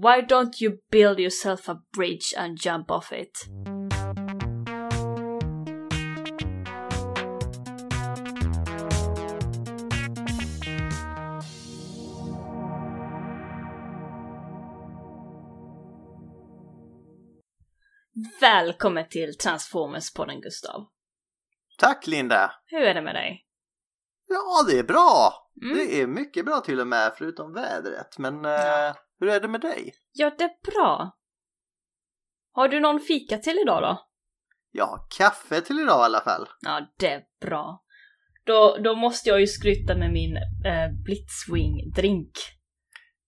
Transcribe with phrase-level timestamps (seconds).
[0.00, 3.46] Why don't you build yourself a bridge and jump off it?
[18.40, 20.86] Välkommen till Transformers-podden Gustav.
[21.78, 22.50] Tack Linda!
[22.66, 23.46] Hur är det med dig?
[24.28, 25.32] Ja, det är bra!
[25.62, 25.76] Mm.
[25.76, 28.18] Det är mycket bra till och med, förutom vädret.
[28.18, 29.94] Men eh, hur är det med dig?
[30.12, 31.16] Ja, det är bra.
[32.52, 34.06] Har du någon fika till idag då?
[34.70, 36.48] Ja, kaffe till idag i alla fall.
[36.60, 37.82] Ja, det är bra.
[38.44, 42.30] Då, då måste jag ju skryta med min eh, Blitzwing-drink.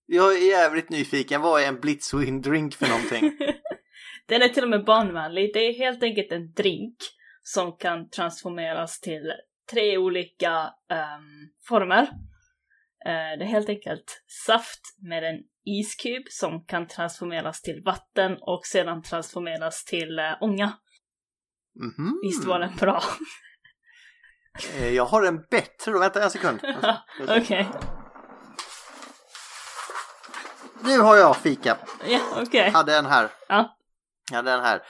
[0.07, 3.39] Jag är jävligt nyfiken, vad är en Blitzwing drink för någonting?
[4.29, 5.51] Den är till och med barnvänlig.
[5.55, 6.97] Det är helt enkelt en drink
[7.43, 9.33] som kan transformeras till
[9.73, 12.09] tre olika ehm, former.
[13.07, 18.67] Eh, det är helt enkelt saft med en iskub som kan transformeras till vatten och
[18.67, 20.73] sedan transformeras till eh, ånga.
[21.81, 22.21] Mhm.
[22.23, 23.03] Visst var den bra?
[24.75, 26.61] Eh, Jag har en bättre då, vänta en sekund.
[27.29, 27.69] Okej.
[30.83, 31.79] Nu har jag fika.
[32.09, 32.71] Ja, okej.
[32.71, 33.29] Hade en här.
[33.49, 33.77] Ja.
[34.33, 34.83] Hade en här.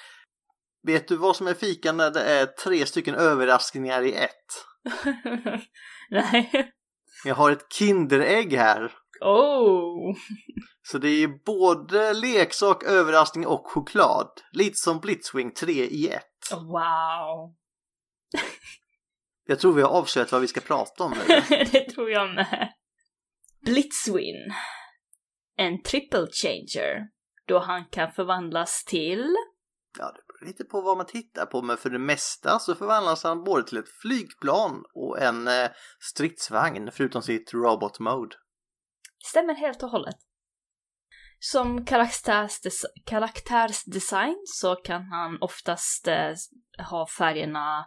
[0.86, 4.64] Vet du vad som är fika när det är tre stycken överraskningar i ett?
[6.10, 6.70] Nej.
[7.24, 8.92] Jag har ett Kinderägg här.
[9.20, 10.16] Oh!
[10.82, 14.28] Så det är både leksak, överraskning och choklad.
[14.52, 16.52] Lite som Blitzwing 3 i ett.
[16.52, 17.54] Wow!
[19.46, 21.24] Jag tror vi har avslöjat vad vi ska prata om nu.
[21.72, 22.72] det tror jag med.
[23.64, 24.54] Blitzwin.
[25.56, 27.08] En triple changer.
[27.46, 29.36] Då han kan förvandlas till...
[29.98, 33.44] Ja, det lite på vad man tittar på, men för det mesta så förvandlas han
[33.44, 38.36] både till ett flygplan och en eh, stridsvagn, förutom sitt robot mode.
[39.24, 40.16] Stämmer helt och hållet.
[41.38, 46.34] Som karaktärsdes- karaktärsdesign så kan han oftast eh,
[46.90, 47.86] ha färgerna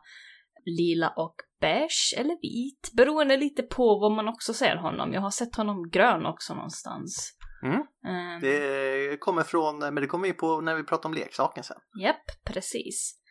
[0.66, 5.14] lila och beige eller vit, beroende lite på vad man också ser honom.
[5.14, 7.37] Jag har sett honom grön också någonstans.
[7.64, 7.84] Mm.
[8.06, 8.42] Mm.
[8.42, 11.78] Det kommer från, men det kommer vi på när vi pratar om leksaken sen.
[12.02, 13.22] Japp, precis.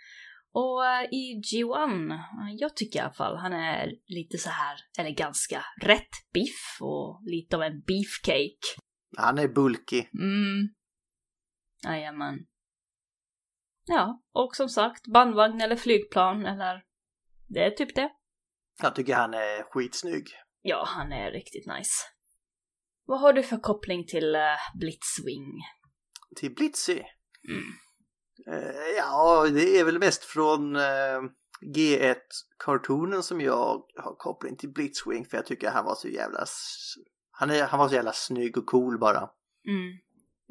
[0.52, 4.76] Och eh, i G1, eh, jag tycker i alla fall han är lite så här,
[4.98, 8.80] eller ganska rätt biff och lite av en beefcake.
[9.16, 10.04] Han är bulky.
[10.18, 10.68] Mm.
[11.84, 12.38] Jajamän.
[13.86, 16.82] Ja, och som sagt, bandvagn eller flygplan eller...
[17.48, 18.10] Det är typ det.
[18.82, 20.26] Jag tycker han är skitsnygg.
[20.62, 22.15] Ja, han är riktigt nice.
[23.06, 25.62] Vad har du för koppling till uh, Blitzwing?
[26.36, 27.02] Till Blitzy.
[27.48, 27.64] Mm.
[28.46, 31.20] Eh, ja, det är väl mest från eh,
[31.76, 36.44] G1-kartonen som jag har koppling till Blitzwing för jag tycker han var så jävla...
[37.30, 39.30] Han, är, han var så jävla snygg och cool bara.
[39.68, 39.98] Mm.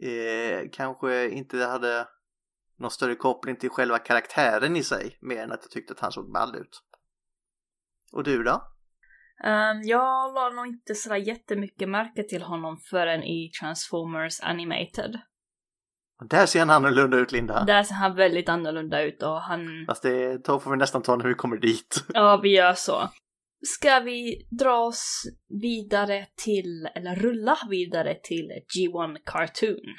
[0.02, 2.08] Eh, kanske inte hade
[2.78, 6.12] någon större koppling till själva karaktären i sig mer än att jag tyckte att han
[6.12, 6.82] såg ball ut.
[8.12, 8.75] Och du då?
[9.44, 15.20] Ehm, jag la nog inte sådär jättemycket märke till honom förrän i Transformers Animated.
[16.22, 17.64] Och där ser han annorlunda ut Linda.
[17.64, 19.86] Där ser han väldigt annorlunda ut och han...
[19.88, 22.06] Fast det tar- får vi nästan ta när vi kommer dit.
[22.14, 23.10] Ja, vi gör så.
[23.66, 25.24] Ska vi dra oss
[25.62, 29.96] vidare till, eller rulla vidare till G1 Cartoon?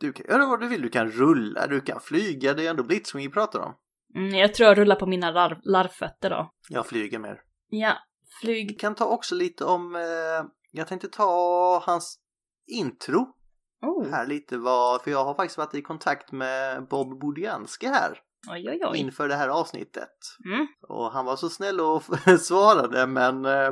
[0.00, 2.82] Du kan göra vad du vill, du kan rulla, du kan flyga, det är ändå
[2.82, 3.74] Blitzwing vi pratar om.
[4.14, 6.50] Mm, jag tror jag rullar på mina larv, larvfötter då.
[6.68, 7.40] Jag flyger mer.
[7.68, 7.92] Ja,
[8.40, 8.80] Flyg...
[8.80, 12.18] kan ta också lite om, eh, jag tänkte ta hans
[12.66, 13.36] intro
[13.82, 18.18] Oh, här lite vad, för jag har faktiskt varit i kontakt med Bob Budiansky här
[18.48, 18.98] oj, oj, oj.
[18.98, 20.18] inför det här avsnittet.
[20.44, 20.66] Mm.
[20.88, 22.02] Och han var så snäll och
[22.40, 23.70] svarade men eh,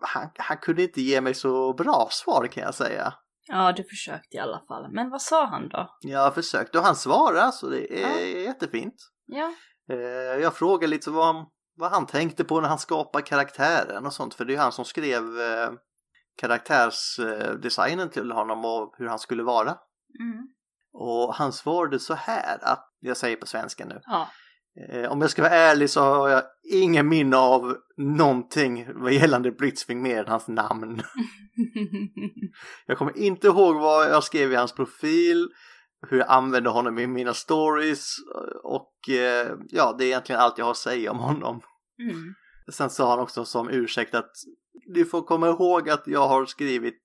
[0.00, 3.14] han, han kunde inte ge mig så bra svar kan jag säga.
[3.46, 4.92] Ja, du försökte i alla fall.
[4.92, 5.96] Men vad sa han då?
[6.00, 8.94] Jag har försökt och han svarar så det är jättefint.
[9.26, 9.52] Ja.
[9.90, 14.34] Eh, jag frågade lite vad, vad han tänkte på när han skapade karaktären och sånt
[14.34, 15.70] för det är ju han som skrev eh,
[16.36, 19.76] karaktärsdesignen till honom och hur han skulle vara.
[20.20, 20.48] Mm.
[20.92, 24.28] Och han svarade så här att, jag säger på svenska nu, Ja.
[24.88, 26.42] eh, om jag ska vara ärlig så har jag
[26.72, 31.02] ingen minne av någonting vad gällande Blitzwing mer än hans namn.
[32.86, 35.48] Jag kommer inte ihåg vad jag skrev i hans profil,
[36.08, 38.16] hur jag använde honom i mina stories
[38.62, 41.60] och eh, ja, det är egentligen allt jag har att säga om honom.
[41.98, 42.34] mm.
[42.72, 44.30] Sen sa han också som ursäkt att
[44.94, 47.02] du får komma ihåg att jag har skrivit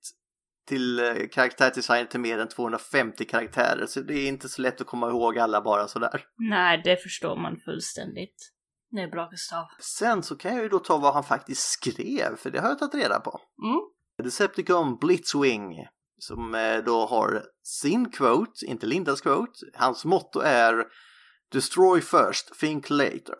[0.68, 4.86] till eh, karaktärdesign till mer än 250 karaktärer så det är inte så lätt att
[4.86, 6.24] komma ihåg alla bara sådär.
[6.36, 8.52] Nej, det förstår man fullständigt.
[8.90, 9.64] Det är bra Gustav.
[9.80, 12.78] Sen så kan jag ju då ta vad han faktiskt skrev för det har jag
[12.78, 13.40] tagit reda på.
[13.62, 13.80] Mm.
[14.22, 15.86] Decepticon Blitzwing
[16.18, 19.66] som eh, då har sin quote, inte Lindas quote.
[19.74, 20.86] Hans motto är
[21.52, 23.36] Destroy first, think later.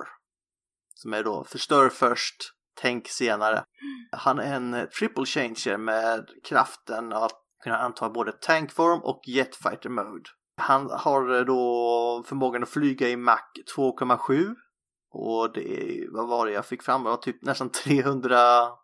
[0.94, 3.64] Som är då förstör först, tänk senare.
[4.12, 7.32] Han är en eh, triple changer med kraften att
[7.64, 10.30] kunna anta både tankform och jetfighter mode.
[10.56, 14.54] Han har eh, då förmågan att flyga i Mach 2,7
[15.10, 17.04] och det, vad var det jag fick fram?
[17.04, 18.38] Det var typ nästan 300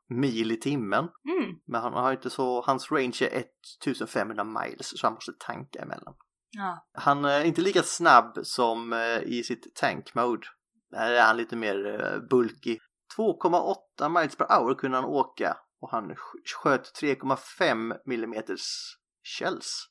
[0.09, 1.05] mil i timmen.
[1.05, 1.55] Mm.
[1.67, 3.45] Men han har inte så, hans range är
[3.87, 6.15] 1500 miles så han måste tanka emellan.
[6.51, 6.87] Ja.
[6.93, 10.47] Han är inte lika snabb som eh, i sitt tank mode.
[10.91, 12.79] Där är han lite mer eh, bulky.
[13.19, 16.17] 2,8 miles per hour kunde han åka och han sk-
[16.63, 18.67] sköt 3,5 millimeters
[19.39, 19.87] shells.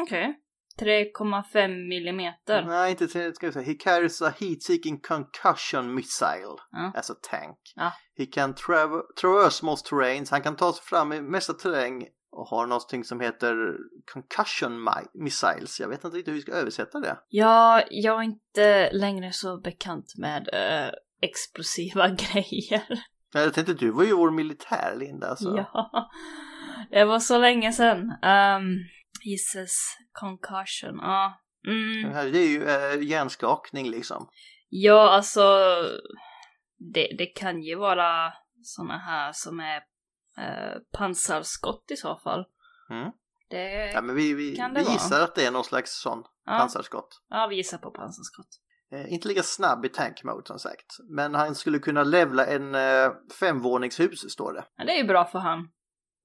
[0.00, 0.41] Okej.
[0.80, 2.64] 3,5 millimeter.
[2.64, 3.64] Nej, inte tre, ska vi säga.
[3.66, 6.92] He carries a heat-seeking concussion missile Ja.
[6.96, 7.58] a tank.
[7.76, 7.92] Ja.
[8.18, 10.30] He can trav- traverse most terrains.
[10.30, 13.56] Han kan ta sig fram i mesta terräng och har någonting som heter
[14.12, 15.80] concussion mi- missiles.
[15.80, 17.16] Jag vet inte riktigt hur vi ska översätta det.
[17.28, 20.92] Ja, jag är inte längre så bekant med eh,
[21.22, 22.82] explosiva grejer.
[23.34, 25.36] Jag tänkte, du var ju vår militär, Linda.
[25.36, 25.56] Så.
[25.72, 26.10] Ja,
[26.90, 27.98] det var så länge sedan.
[28.00, 28.78] Um,
[29.24, 31.38] Jesus, concussion, ja.
[31.64, 32.32] Det Mm.
[32.32, 34.28] det är ju äh, hjärnskakning liksom.
[34.68, 35.42] Ja, alltså,
[36.94, 38.32] det, det kan ju vara
[38.62, 39.76] såna här som är
[40.38, 42.44] eh, pansarskott i så fall.
[42.90, 43.10] Mm.
[43.50, 44.94] Det, Ja, men vi, vi, kan det vi vara?
[44.94, 47.22] gissar att det är någon slags sån ja, pansarskott.
[47.28, 48.48] ja, vi gissar på pansarskott.
[48.92, 50.86] Eh, inte lika snabb i tank mode som sagt.
[51.10, 53.10] Men han skulle kunna levla en eh,
[53.40, 54.64] femvåningshus står det.
[54.76, 55.58] Ja, det är ju bra för han.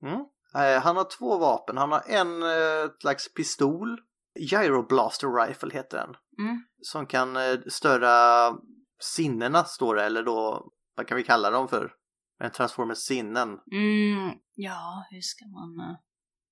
[0.03, 0.25] Mm.
[0.55, 1.77] Eh, han har två vapen.
[1.77, 3.99] Han har en eh, slags pistol.
[4.39, 6.15] Gyroblaster rifle heter den.
[6.39, 6.63] Mm.
[6.81, 8.53] Som kan eh, störa
[8.99, 10.03] sinnena står det.
[10.03, 11.91] Eller då, vad kan vi kalla dem för?
[12.39, 13.49] En transformers sinnen.
[13.71, 15.97] Mm, ja, hur ska man...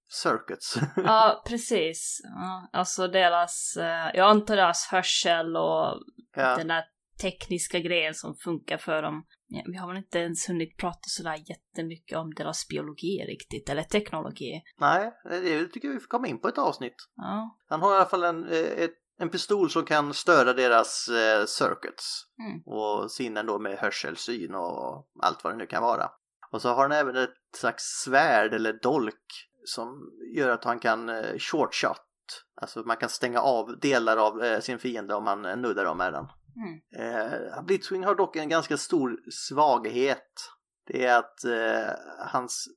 [0.08, 0.78] Circuits.
[0.96, 2.22] Ja, precis.
[2.24, 3.74] Ja, alltså deras,
[4.14, 6.00] jag antar deras hörsel och
[6.36, 6.56] ja.
[6.58, 6.84] den där
[7.22, 9.26] tekniska grejen som funkar för dem.
[9.48, 13.84] Ja, vi har väl inte ens hunnit prata sådär jättemycket om deras biologi riktigt, eller
[13.84, 14.62] teknologi.
[14.80, 16.96] Nej, det tycker jag vi får komma in på ett avsnitt.
[17.16, 21.08] Ja, Han har i alla fall en, eh, ett, en pistol som kan störa deras
[21.08, 22.26] eh, circuits.
[22.40, 22.62] Mm.
[22.66, 26.10] Och sinnen då med hörselsyn och allt vad det nu kan vara.
[26.52, 31.10] Och så har han även ett slags svärd eller dolk som gör att han kan
[31.10, 32.02] eh, short shot.
[32.62, 35.98] Alltså man kan stänga av delar av eh, sin fiende om han eh, nuddar dem
[35.98, 36.28] med den.
[36.56, 36.80] Mm.
[36.96, 40.52] Eh, Blitzwing har dock en ganska stor svaghet.
[40.88, 41.94] Det är att eh,
[42.32, 42.68] hans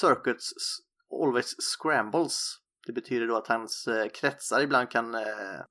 [0.00, 0.50] circuits
[1.24, 2.56] always scrambles.
[2.86, 5.22] Det betyder då att hans eh, kretsar ibland kan eh,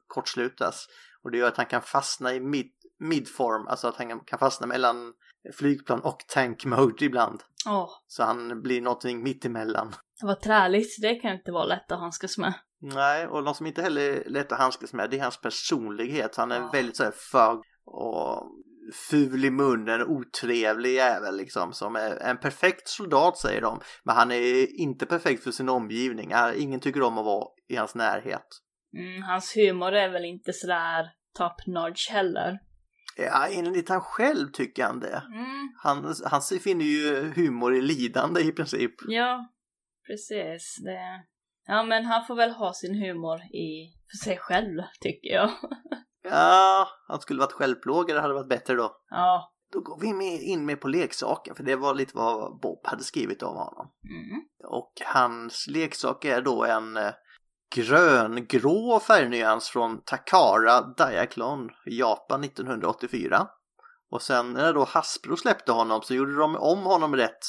[0.07, 0.85] kortslutas.
[1.23, 4.67] Och det gör att han kan fastna i mid, midform, alltså att han kan fastna
[4.67, 5.13] mellan
[5.53, 7.43] flygplan och tank mode ibland.
[7.67, 9.95] Åh, Så han blir någonting mittemellan.
[10.21, 11.01] vad träligt.
[11.01, 12.53] Det kan inte vara lätt att handskas med.
[12.81, 16.35] Nej, och något som inte heller är lätt att handskas med det är hans personlighet.
[16.35, 16.69] Han är Ja.
[16.73, 18.43] väldigt så här fög och
[19.09, 21.73] ful i munnen, otrevlig jävel liksom.
[21.73, 23.79] Som är en perfekt soldat säger de.
[24.03, 26.31] Men han är inte perfekt för sin omgivning.
[26.55, 28.47] Ingen tycker om att vara i hans närhet.
[28.97, 32.59] Mm, hans humor är väl inte sådär top notch heller.
[33.17, 35.23] Ja, enligt han själv tycker han det.
[35.33, 38.91] Mm, Han, han finner ju humor i lidande i princip.
[39.07, 39.47] ja,
[40.07, 40.75] precis.
[40.83, 40.99] Det...
[41.67, 45.49] Ja, men han får väl ha sin humor i för sig själv, tycker jag.
[46.23, 48.97] Ja, han skulle varit självplågare hade varit bättre då.
[49.09, 49.53] ja.
[49.73, 53.03] Då går vi med, in med på leksaken, för det var lite vad Bob hade
[53.03, 53.91] skrivit om honom.
[54.09, 54.41] Mm.
[54.63, 57.13] Och hans leksak är då en eh,
[57.75, 63.47] gröngrå färgnyans från Takara Diaclone i Japan 1984.
[64.11, 67.45] Och sen när då Hasbro släppte honom så gjorde de om honom rätt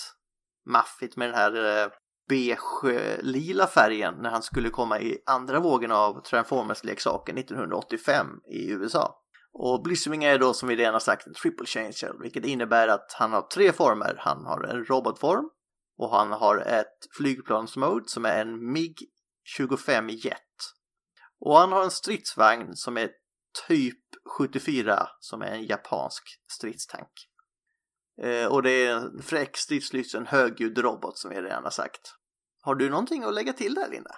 [0.66, 1.88] maffigt med den här eh,
[2.28, 9.23] beige-lila färgen när han skulle komma i andra vågen av Transformers-leksaken 1985 i USA.
[9.52, 13.12] Och Blissoming är då som vi redan har sagt en triple changer, vilket innebär att
[13.12, 14.16] han har tre former.
[14.18, 15.50] Han har en robotform
[15.99, 20.42] och han har ett flygplansmode som är en MiG-25 Jet.
[21.40, 23.11] Och han har en stridsvagn som är
[23.68, 23.99] typ
[24.38, 27.12] 74 som är en japansk stridstank.
[28.23, 32.17] Eh, och det är en fräck stridslysten högljudd robot som vi redan har sagt.
[32.68, 34.10] Har du någonting att lägga till där Linda?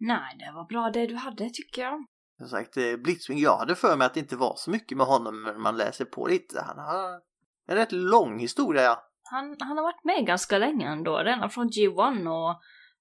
[0.00, 2.06] Nej, det var bra det du hade, tycker jag.
[2.38, 5.06] Som sagt, eh, Blitzwing, jag hade för mig att det inte var så mycket med
[5.06, 6.60] honom men man läser på lite.
[6.66, 7.20] Han har
[7.68, 8.98] en rätt lång historia.
[9.22, 12.60] Han, han har varit med ganska länge ändå, redan från G1 och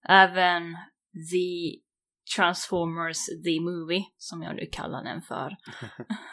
[0.09, 0.63] även
[1.31, 1.81] The
[2.35, 5.57] Transformers The Movie, som jag nu kallar den för.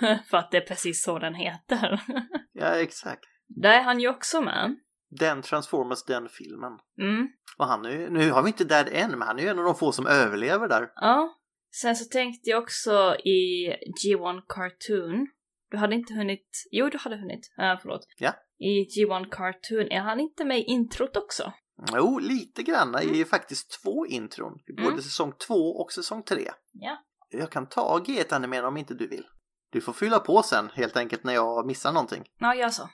[0.31, 2.01] för att det är precis så den heter.
[2.53, 3.25] Ja, exakt.
[3.47, 4.77] Där är han ju också med.
[5.19, 6.73] Den Transformers, den filmen.
[7.01, 7.29] Mm.
[7.59, 9.65] Och han är, nu har vi inte Dad än, men han är ju en av
[9.65, 10.91] de få som överlever där.
[10.95, 11.41] Ja.
[11.81, 13.69] Sen så tänkte jag också i
[14.05, 15.27] G1 Cartoon.
[15.71, 16.49] Du hade inte hunnit...
[16.71, 17.51] Jo, du hade hunnit.
[17.59, 18.07] Uh, förlåt.
[18.19, 18.33] Ja.
[18.59, 21.53] I G1 Cartoon, är han inte med i introt också?
[21.93, 24.59] Jo, lite granna i faktiskt två intron.
[24.77, 25.01] Både Mm.
[25.03, 26.51] säsong två och säsong tre.
[26.73, 26.99] Ja.
[27.31, 29.25] Jag kan ta G1 animera om inte du vill.
[29.73, 32.25] Du får fylla på sen helt enkelt när jag missar någonting.
[32.39, 32.89] Ja, gör så.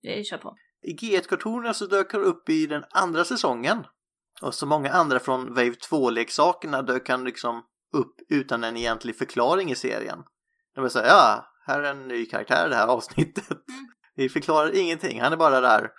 [0.00, 0.56] Jag kör på.
[0.84, 3.86] I G1-kartonerna så dök han upp i den andra säsongen.
[4.42, 7.62] Och så många andra från Wave 2-leksakerna dök han liksom
[7.92, 10.18] upp utan en egentlig förklaring i serien.
[10.74, 13.50] De vill säga, ja, här är en ny karaktär i det här avsnittet.
[13.50, 13.86] Mm.
[14.14, 15.90] Vi förklarar ingenting, han är bara där.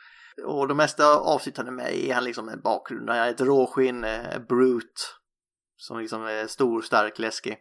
[0.45, 3.09] Och de mesta avsnitt han är med i är han liksom en bakgrund.
[3.09, 5.01] Han är ett råskinn, eh, brute.
[5.77, 7.57] Som liksom är stor, stark, läskig.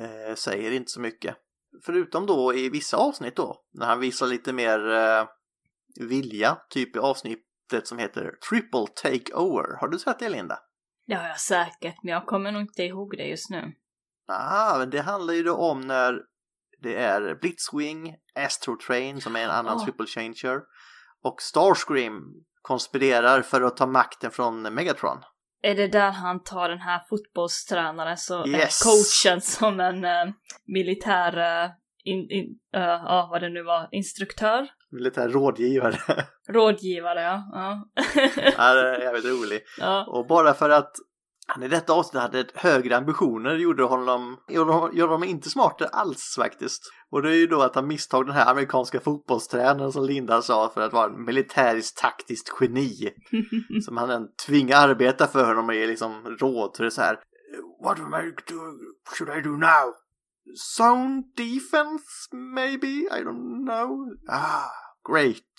[0.00, 1.36] Eh, säger inte så mycket.
[1.84, 5.24] Förutom då i vissa avsnitt då, när han visar lite mer eh,
[6.00, 9.76] vilja, typ i avsnittet som heter Triple Takeover.
[9.80, 10.58] Har du sett det Linda?
[11.06, 13.72] Det har jag säkert, men jag kommer nog inte ihåg det just nu.
[14.28, 16.20] Ah, men det handlar ju då om när
[16.82, 19.84] det är Blitzwing, Astro Train som är en annan Oh.
[19.84, 20.60] triple changer
[21.24, 22.22] och Starscream
[22.62, 25.18] konspirerar för att ta makten från Megatron.
[25.62, 28.82] Är det där han tar den här fotbollstränaren, så Yes.
[28.82, 30.32] coachen som en eh,
[30.66, 31.70] militär, eh,
[32.04, 34.68] in, in, eh, ja vad det nu var, instruktör?
[34.92, 35.98] Militär rådgivare.
[36.48, 37.42] Rådgivare, ja.
[37.52, 37.88] Ja.
[38.58, 39.60] ja, det är jävligt rolig.
[39.78, 40.06] ja.
[40.08, 40.92] Och bara för att
[41.46, 45.88] han i detta avsnitt hade högre ambitioner gjorde honom, gjorde honom, gjorde honom inte smartare
[45.88, 46.82] alls faktiskt.
[47.10, 50.70] Och det är ju då att han misstag den här amerikanska fotbollstränaren som Linda sa
[50.74, 53.10] för att vara en militäriskt taktiskt geni.
[53.84, 56.76] som han tvingar arbeta för honom och ger liksom råd.
[56.76, 57.18] Så det är så här.
[57.84, 58.60] What am I do,
[59.16, 59.94] should I do now?
[60.78, 62.86] Zone defense maybe?
[62.86, 64.08] I don't know.
[64.28, 64.70] Ah,
[65.12, 65.52] great.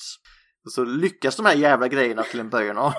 [0.66, 2.94] Och så lyckas de här jävla grejerna till en början av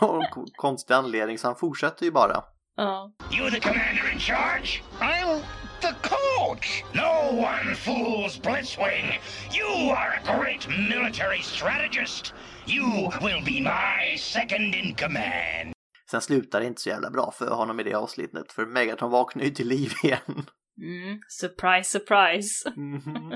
[0.57, 2.45] konstig anledning så han fortsätter ju bara.
[2.77, 3.13] ja.
[3.39, 4.83] You the commander in charge?
[5.01, 5.41] I'm
[5.81, 6.85] the coach.
[6.93, 9.21] No one fools Blitzwing.
[9.59, 12.35] You are a great military strategist.
[12.67, 15.73] You will be my second in command.
[16.11, 19.45] Sen slutar det inte så jävla bra för honom i det avsnittet för Megatron vaknar
[19.45, 20.47] ju till liv igen.
[20.83, 21.19] Mm.
[21.29, 22.71] Surprise, surprise.
[22.77, 23.33] Mhm.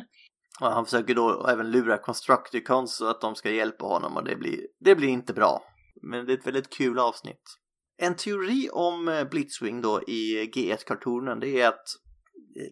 [0.61, 4.37] Och han försöker då även lura Constructicons så att de ska hjälpa honom och det
[4.37, 5.63] blir, det blir inte bra.
[6.03, 7.43] Men det är ett väldigt kul avsnitt.
[7.97, 11.85] En teori om eh, Blitzwing då i G1-kartonen det är att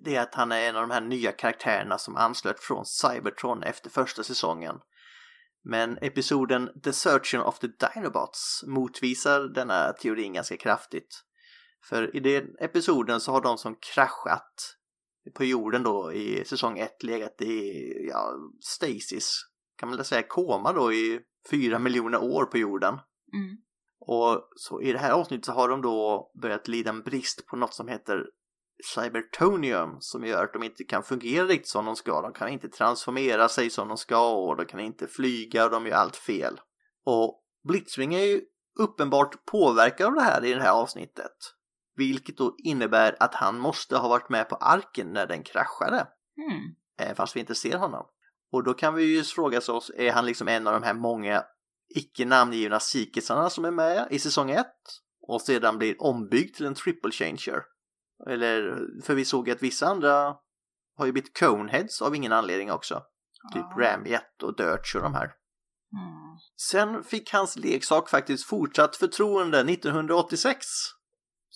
[0.04, 3.62] det är att han är en av de här nya karaktärerna som anslöt från Cybertron
[3.62, 4.76] efter första säsongen.
[5.64, 11.22] Men episoden The Searching of the Dinobots motvisar denna teorin ganska kraftigt.
[11.84, 14.76] För i den episoden så har de som kraschat
[15.34, 19.32] på jorden då i säsong 1 legat i ja, stasis,
[19.76, 22.94] kan man väl säga koma då i fyra miljoner år på jorden.
[23.34, 23.56] Mm.
[24.00, 27.56] Och så i det här avsnittet så har de då börjat lida en brist på
[27.56, 28.26] något som heter
[28.94, 32.22] Cybertonium som gör att de inte kan fungera riktigt som de ska.
[32.22, 35.86] De kan inte transformera sig som de ska och de kan inte flyga och de
[35.86, 36.60] gör allt fel.
[37.04, 38.40] Och Blitzwing är ju
[38.78, 41.55] uppenbart påverkad av det här i det här avsnittet.
[41.96, 46.06] Vilket då innebär att han måste ha varit med på arken när den kraschade.
[46.36, 47.16] Mm.
[47.16, 48.06] Fast vi inte ser honom.
[48.52, 51.44] Och då kan vi ju fråga oss, är han liksom en av de här många
[51.94, 54.66] icke namngivna sikisarna som är med i säsong 1
[55.28, 57.62] och sedan blir ombyggd till en triple changer?
[58.30, 60.36] Eller, för vi såg att vissa andra
[60.96, 63.02] har ju blivit coneheads av ingen anledning också.
[63.52, 63.82] Typ Ja.
[63.84, 65.24] Ramjet och Dirch och de här.
[65.24, 66.38] Mm.
[66.70, 70.66] Sen fick hans leksak faktiskt fortsatt förtroende 1986.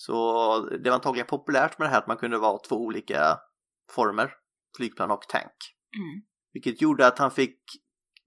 [0.01, 3.39] Så det var antagligen populärt med det här att man kunde vara två olika
[3.93, 4.33] former,
[4.77, 5.53] flygplan och tank.
[5.97, 6.23] Mm.
[6.53, 7.59] Vilket gjorde att han fick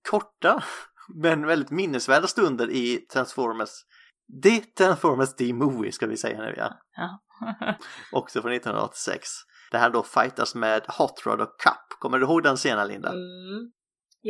[0.10, 0.63] korta
[1.22, 3.70] men väldigt minnesvärda stunder i Transformers.
[4.44, 6.80] Det Transformers The Movie ska vi säga nu ja.
[6.96, 7.20] Ja.
[8.12, 9.30] Också från 1986.
[9.72, 12.00] Det här då fightas med Hot Rod och Cup.
[12.00, 13.10] Kommer du ihåg den scenen Linda?
[13.10, 13.72] Mm.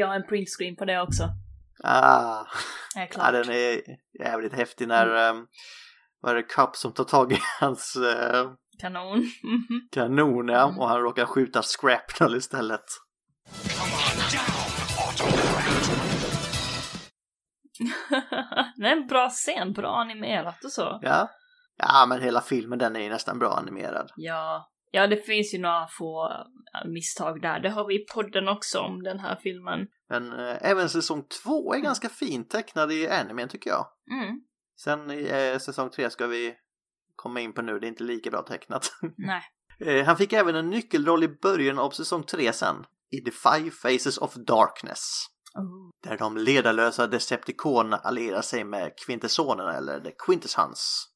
[0.07, 1.23] Har en printscreen på det också.
[1.83, 2.45] Ah,
[3.15, 3.81] ja, den är
[4.19, 5.47] jävligt häftig när um,
[6.24, 8.51] vad är det Cup som tar tag i hans eh,
[8.82, 9.18] Kanon.
[9.44, 9.88] Mhm.
[9.92, 10.80] kanon ja, Mm.
[10.80, 12.84] och han råkar skjuta Scrapnel istället.
[18.75, 21.00] det är en bra scen, bra animerat och så.
[21.01, 21.30] Ja.
[21.77, 24.12] ja, men hela filmen den är ju nästan bra animerad.
[24.15, 24.70] Ja.
[24.92, 26.30] Ja, det finns ju några få
[26.86, 27.60] misstag där.
[27.60, 29.80] Det har vi i podden också om den här filmen.
[30.10, 33.86] Men eh, även säsong två är ganska fint tecknad i animen tycker jag.
[34.12, 34.36] Mm.
[34.80, 36.56] Sen i eh, säsong tre ska vi
[37.15, 38.92] komma in på nu, det är inte lika bra tecknat.
[39.18, 39.44] Nej.
[39.80, 42.86] Eh, han fick även en nyckelroll i början av säsong tre sen.
[43.12, 45.25] I The Five Faces of Darkness.
[45.56, 45.89] Oh.
[46.03, 51.10] Där de ledarlösa Decepticonerna allierar sig med Quintessonerna eller The Quintessons.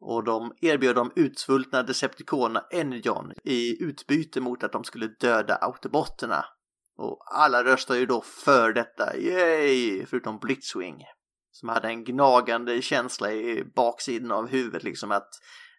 [0.00, 6.44] Och de erbjöd de utsvultna Decepticonerna Energon i utbyte mot att de skulle döda Autobotterna.
[6.96, 10.06] Och alla röstar ju då för detta, yay!
[10.06, 11.04] Förutom Blitzwing.
[11.58, 15.28] Som hade en gnagande känsla i baksidan av huvudet liksom att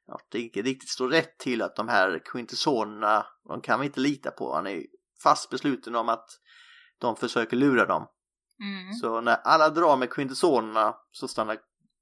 [0.05, 4.00] ja, det inte riktigt står rätt till att de här Quintessonerna, de kan vi inte
[4.00, 4.55] lita på.
[4.55, 4.83] Han är
[5.24, 6.25] fast besluten om att
[7.00, 8.07] de försöker lura dem.
[8.62, 8.93] Mm.
[8.93, 11.57] Så när alla drar med Quintessonerna så stannar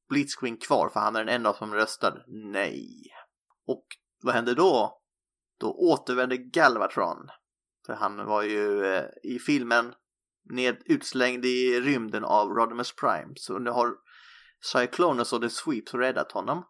[0.09, 3.03] Blitzwing kvar för han är den enda som röstar nej.
[3.67, 3.85] Och
[4.23, 5.01] vad händer då?
[5.59, 7.27] Då återvänder Galvatron.
[7.85, 9.93] För han var ju eh, i filmen
[10.49, 13.33] ned, utslängd i rymden av Rodimus Prime.
[13.35, 13.93] Så nu har
[14.73, 16.63] Cyclonus och The Sweeps räddat honom.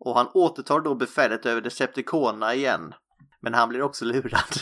[0.00, 2.94] Och han återtar då befälet över Decepticonerna igen.
[3.40, 4.54] Men han blir också lurad.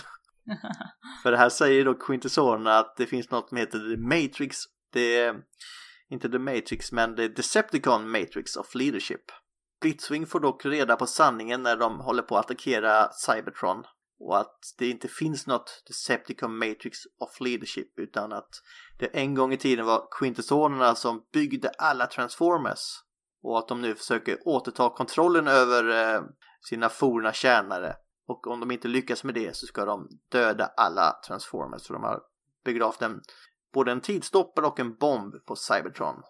[1.22, 4.56] För det här säger då Quintessonerna att det finns något som heter The Matrix.
[4.92, 5.36] Det är
[6.08, 9.22] inte The Matrix men The Decepticon Matrix of Leadership.
[9.80, 13.84] Blitzwing får dock reda på sanningen när de håller på att attackera Cybertron.
[14.18, 18.50] Och att det inte finns något Decepticon Matrix of Leadership utan att
[18.98, 23.02] det en gång i tiden var Quintessonerna som byggde alla Transformers.
[23.42, 26.22] Och att de nu försöker återta kontrollen över eh,
[26.68, 27.96] sina forna tjänare.
[28.26, 31.86] Och om de inte lyckas med det så ska de döda alla Transformers.
[31.86, 32.20] för de har
[32.64, 33.20] begravt en,
[33.72, 36.22] både en tidstoppare och en bomb på Cybertron.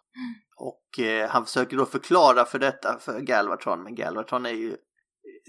[0.57, 3.83] Och eh, han försöker då förklara för detta för Galvatron.
[3.83, 4.76] Men Galvatron är ju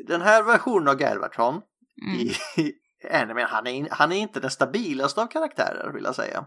[0.08, 1.62] den här versionen av Galvatron
[2.06, 2.28] Mm.
[2.58, 2.74] i,
[3.12, 6.46] animen, han är, han är inte den stabilaste av karaktärer vill jag säga.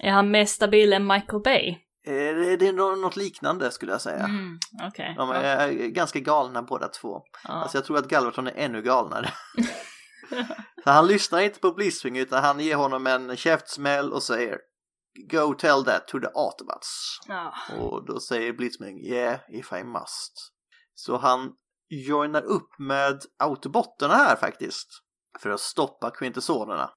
[0.00, 1.68] Är han mer stabil än Michael Bay?
[2.06, 4.24] Eh, det, är nå- något liknande skulle jag säga.
[4.24, 5.14] Mm, Okej.
[5.16, 7.22] De är ganska galna båda två.
[7.44, 7.52] Ja.
[7.52, 9.30] Alltså jag tror att Galvatron är ännu galnare.
[10.84, 14.58] Så han lyssnar inte på Blitzwing utan han ger honom en käftsmäll och säger
[15.30, 17.18] Go tell that to the Autobots.
[17.28, 17.54] Ja.
[17.78, 20.52] Och då säger Blitzwing Yeah, if I must.
[20.94, 21.52] Så han
[21.88, 24.88] joinar upp med Autobotterna här faktiskt.
[25.40, 26.90] För att stoppa Quintessonerna.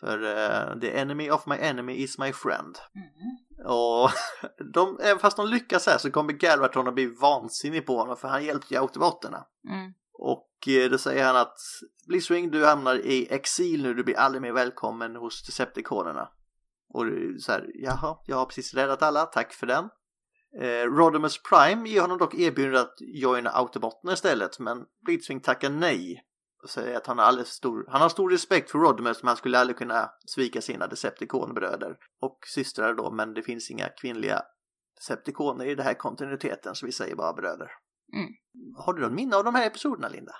[0.00, 2.78] För uh, the enemy of my enemy is my friend.
[2.94, 3.66] Mm.
[3.66, 4.10] Och
[4.74, 8.28] de, även fast de lyckas här så kommer Galvatron att bli vansinnig på honom för
[8.28, 9.46] han hjälpte ju Autobotterna.
[9.68, 9.92] Mm.
[10.12, 11.58] Och eh, då säger han att
[12.08, 16.28] Blitzwing du hamnar i exil nu, du blir aldrig mer välkommen hos Decepticonerna.
[16.88, 17.04] Och
[17.40, 19.88] så här, jaha, jag har precis räddat alla, tack för den.
[20.60, 26.24] Eh, Rodimus Prime ger honom dock erbjudande att joina Autobotterna istället, men Blitzwing tackar nej.
[26.62, 29.36] Och säger att han har, alldeles stor, han har stor respekt för Rodimus, men han
[29.36, 34.42] skulle aldrig kunna svika sina Decepticon-bröder och systrar då, men det finns inga kvinnliga
[34.96, 37.68] Decepticoner i den här kontinuiteten, så vi säger bara bröder.
[38.12, 38.30] Mm.
[38.76, 40.32] Har du något minne av de här episoderna, Linda?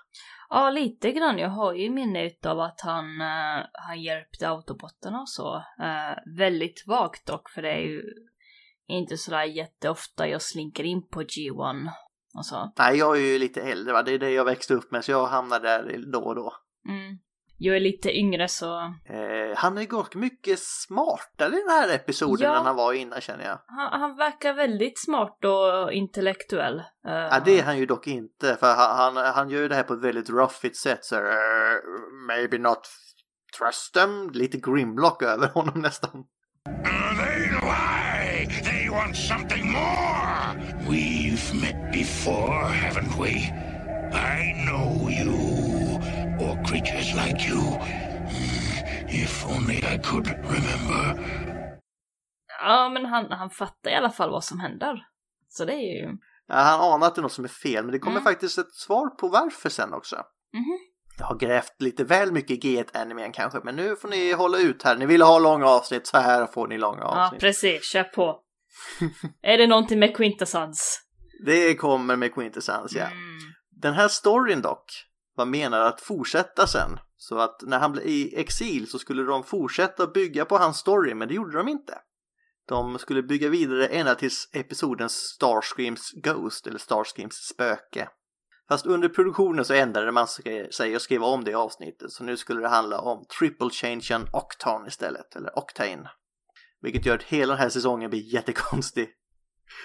[0.49, 1.39] Ja, lite grann.
[1.39, 5.57] Jag har ju minne av att han, uh, han hjälpte autobotterna och så.
[5.57, 8.03] Eh, väldigt vagt dock, för det är ju
[8.89, 11.89] inte sådär jätteofta jag slinker in på G1
[12.39, 12.73] och så.
[12.79, 14.03] Nej, jag är ju lite äldre, va?
[14.03, 16.53] det är det jag växte upp med, så jag hamnar där då och då.
[16.89, 17.19] Mm.
[17.59, 22.51] Jag är lite yngre så Eh, han är ganska mycket smartare i den här episoden
[22.51, 22.59] Ja.
[22.59, 23.59] än han var innan känner jag.
[23.67, 26.79] han, han verkar väldigt smart och intellektuell.
[26.79, 29.75] Eh, Ja, det är han ju dock inte, för han, han, han gör ju det
[29.75, 31.05] här på ett väldigt roughigt sätt.
[31.05, 31.25] Så, uh,
[32.29, 32.81] maybe not
[33.59, 34.31] trust them.
[34.33, 36.25] Lite Grimlock över honom nästan.
[36.69, 38.63] Uh, they lie!
[38.65, 40.55] They want something more!
[40.89, 43.31] We've met before, haven't we?
[44.13, 45.35] I know you,
[46.41, 47.61] or creatures like you.
[47.61, 51.25] Hmm, If only I could remember.
[52.63, 55.07] Ja, men han, han fattar i alla fall vad som händer.
[55.49, 56.17] Så det är ju...
[56.49, 58.25] Ja, han anar att det är något som är fel, men det kommer Mm.
[58.33, 60.17] faktiskt ett svar på varför sen också.
[60.53, 60.79] Mhm.
[61.19, 64.83] Jag har grävt lite väl mycket i G1-animen kanske, men nu får ni hålla ut
[64.83, 64.97] här.
[64.97, 67.41] Ni ville ha långa avsnitt, så här får ni långa Ja, avsnitt.
[67.41, 67.85] precis.
[67.85, 68.41] Kör på.
[69.43, 71.01] är det någonting med Quintessence?
[71.45, 73.05] det kommer med Quintessence, ja.
[73.05, 73.39] Mm.
[73.71, 74.85] Den här storyn dock
[75.37, 76.99] var menad att fortsätta sen.
[77.17, 81.15] Så att när han blev i exil så skulle de fortsätta bygga på hans story,
[81.15, 81.99] men det gjorde de inte.
[82.69, 88.09] De skulle bygga vidare ända tills episoden Starscreams Ghost, eller Starscreams spöke.
[88.69, 90.27] Fast under produktionen så ändrade man
[90.71, 94.89] sig och skrev om det avsnittet, så nu skulle det handla om Triple Change Octane
[94.89, 96.11] istället, eller Octane.
[96.85, 99.09] Vilket gör att hela den här säsongen blir jättekonstig.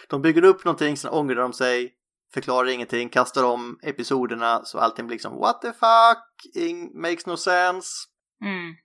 [0.09, 1.93] De bygger upp någonting, sen ångrar de sig,
[2.33, 7.37] förklarar ingenting, kastar om episoderna så allting blir liksom what the fuck, Ing- makes no
[7.37, 7.89] sense.
[8.41, 8.75] Mm.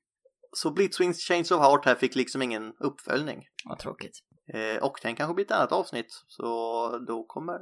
[0.52, 3.44] Så Blitzwings Chains of Heart här fick liksom ingen uppföljning.
[3.64, 4.18] Vad tråkigt.
[4.54, 6.44] Eh, och den kanske blir ett annat avsnitt, så
[6.98, 7.58] då kommer,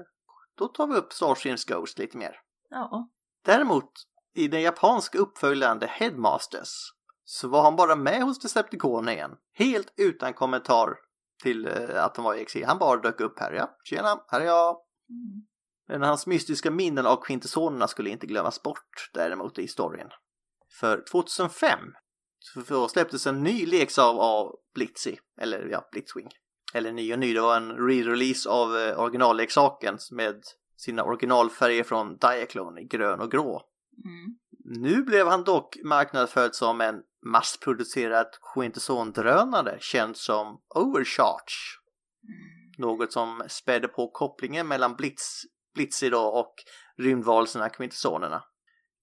[0.59, 2.33] då tar vi upp Starscreams Ghost lite mer.
[2.71, 3.09] Ja.
[3.45, 3.91] Däremot,
[4.35, 6.93] i den japanska uppföljaren The Headmasters
[7.33, 9.31] så var han bara med hos Decepticonerna igen.
[9.55, 10.95] Helt utan kommentar
[11.42, 12.64] till eh, att han var i exil.
[12.64, 13.53] Han bara dök upp här.
[13.53, 14.77] Ja, tjena, här är jag.
[15.11, 15.42] Mm.
[15.88, 20.09] Men hans mystiska minnen av Quintessonerna skulle inte glömmas bort däremot i storyn.
[20.81, 21.79] För 2005
[22.38, 26.29] så släpptes en ny leksak av Blitzy, eller ja, Blitzwing.
[26.75, 30.42] Eller ny och ny, det var en re-release av eh, originalleksaken med
[30.77, 33.62] sina originalfärger från Diaclone i grön och grå.
[34.05, 34.38] Mm.
[34.64, 41.55] Nu blev han dock marknadsförd som en massproducerad Quintesson-drönare känd som Overcharge.
[42.79, 45.43] Något som spädde på kopplingen mellan Blitz,
[45.75, 46.55] Blitzy då och
[46.99, 48.45] rymdvarelserna Quintessonerna.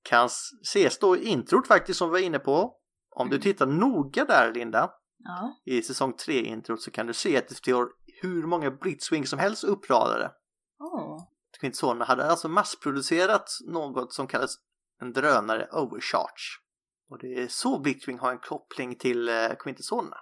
[0.04, 0.26] Kan
[0.64, 2.76] ses då i introt faktiskt som vi var inne på.
[3.16, 3.42] Om du Mm.
[3.42, 5.56] tittar noga där Linda, Ja.
[5.66, 7.90] i säsong 3 introt så kan du se att det står
[8.22, 10.32] hur många Blitzwing som helst uppradade.
[10.80, 11.18] Åh.
[11.60, 14.56] Quintessonerna hade alltså massproducerat något som kallas
[15.02, 16.60] en drönare overcharge.
[17.10, 20.17] Och det är så Blitzwing har en koppling till eh, Quintessonerna.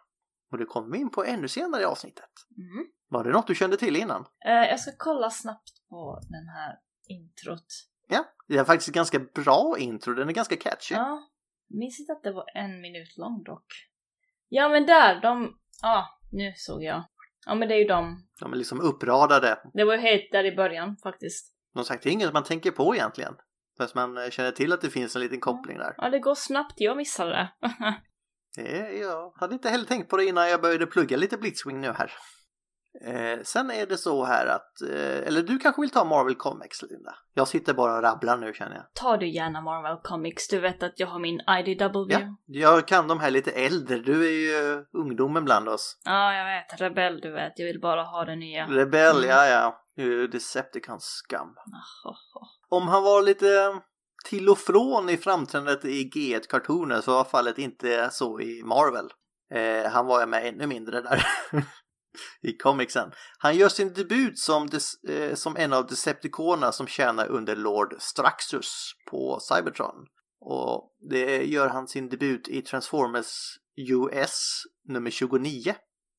[0.51, 2.29] Och det kommer vi in på ännu senare i avsnittet.
[2.57, 2.87] Mm.
[3.09, 4.25] Var det något du kände till innan?
[4.45, 6.75] Eh, jag ska kolla snabbt på den här
[7.07, 7.65] introt.
[8.07, 10.95] Ja, det är faktiskt ett ganska bra intro, den är ganska catchy.
[10.95, 11.29] Ja.
[11.69, 13.65] Minns inte att det var en minut lång dock.
[14.49, 15.57] Ja men där, de...
[15.81, 17.03] Ja, nu såg jag.
[17.45, 18.27] Ja men det är ju de.
[18.39, 19.59] De är liksom uppradade.
[19.73, 21.53] Det var ju helt där i början faktiskt.
[21.73, 23.33] De sagt, det är inget man tänker på egentligen.
[23.77, 25.93] Fast man eh, känner till att det finns en liten koppling där.
[25.97, 27.49] Ja det går snabbt, jag missade det.
[28.99, 32.11] Jag hade inte heller tänkt på det innan jag började plugga lite Blitzwing nu här.
[33.05, 36.81] Eh, sen är det så här att, eh, eller du kanske vill ta Marvel Comics
[36.81, 37.15] Linda?
[37.33, 38.85] Jag sitter bara och rabblar nu känner jag.
[38.93, 42.11] Ta du gärna Marvel Comics, du vet att jag har min IDW.
[42.11, 46.01] Ja, jag kan de här lite äldre, du är ju eh, ungdomen bland oss.
[46.05, 46.81] Ja, jag vet.
[46.81, 47.53] Rebell, du vet.
[47.55, 48.67] Jag vill bara ha det nya.
[48.67, 49.29] Rebell, Mm.
[49.29, 49.83] ja ja.
[50.31, 51.47] Decepticons skam.
[52.05, 52.15] Oh.
[52.69, 53.81] Om han var lite
[54.25, 59.09] till och från i framträdandet i G1-kartoner så var fallet inte så i Marvel.
[59.53, 61.27] Eh, han var med ännu mindre där
[62.41, 63.11] i comicsen.
[63.39, 67.95] Han gör sin debut som, des, eh, som en av Decepticonerna som tjänar under Lord
[67.99, 70.05] Straxus på Cybertron.
[70.39, 75.75] Och det gör han sin debut i Transformers US nummer 29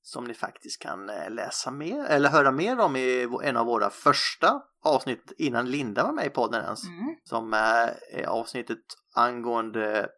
[0.09, 3.91] som ni faktiskt kan eh, läsa mer eller höra mer om i en av våra
[3.91, 6.87] första avsnitt innan Linda var med i podden ens.
[6.87, 7.17] Mm.
[7.25, 8.79] Som är är avsnittet
[9.15, 10.09] angående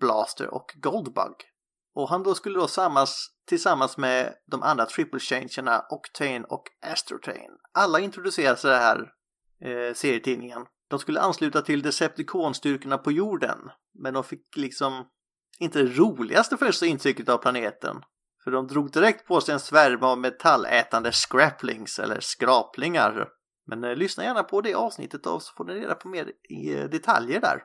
[0.00, 1.34] Blaster och Goldbug.
[1.94, 7.50] Och han då skulle då sammas tillsammans med de andra triple changerna Octane och Astrotrain.
[7.72, 9.12] Alla introduceras i den här
[9.60, 10.66] eh, serietidningen.
[10.88, 13.70] De skulle ansluta till Decepticon-styrkorna på jorden.
[13.94, 15.06] Men de fick liksom
[15.58, 18.02] inte det roligaste första intrycket av planeten.
[18.48, 23.28] För de drog direkt på sig en svärm av metallätande scraplings eller skraplingar.
[23.66, 26.74] Men eh, lyssna gärna på det avsnittet då så får ni reda på mer i,
[26.74, 27.62] eh, detaljer där.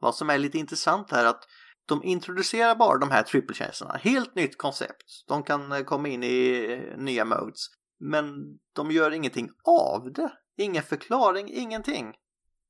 [0.00, 1.44] Vad som är lite intressant är att
[1.88, 3.98] de introducerar bara de här triple changerna.
[3.98, 5.24] Helt nytt koncept.
[5.28, 7.66] De kan eh, komma in i eh, nya modes.
[8.00, 8.24] Men
[8.72, 10.32] de gör ingenting av det.
[10.56, 12.14] Ingen förklaring, ingenting.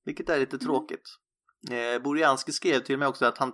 [0.04, 0.66] Vilket är lite Mm.
[0.66, 1.08] tråkigt.
[1.70, 3.52] Eh, Borianski skrev till mig också att han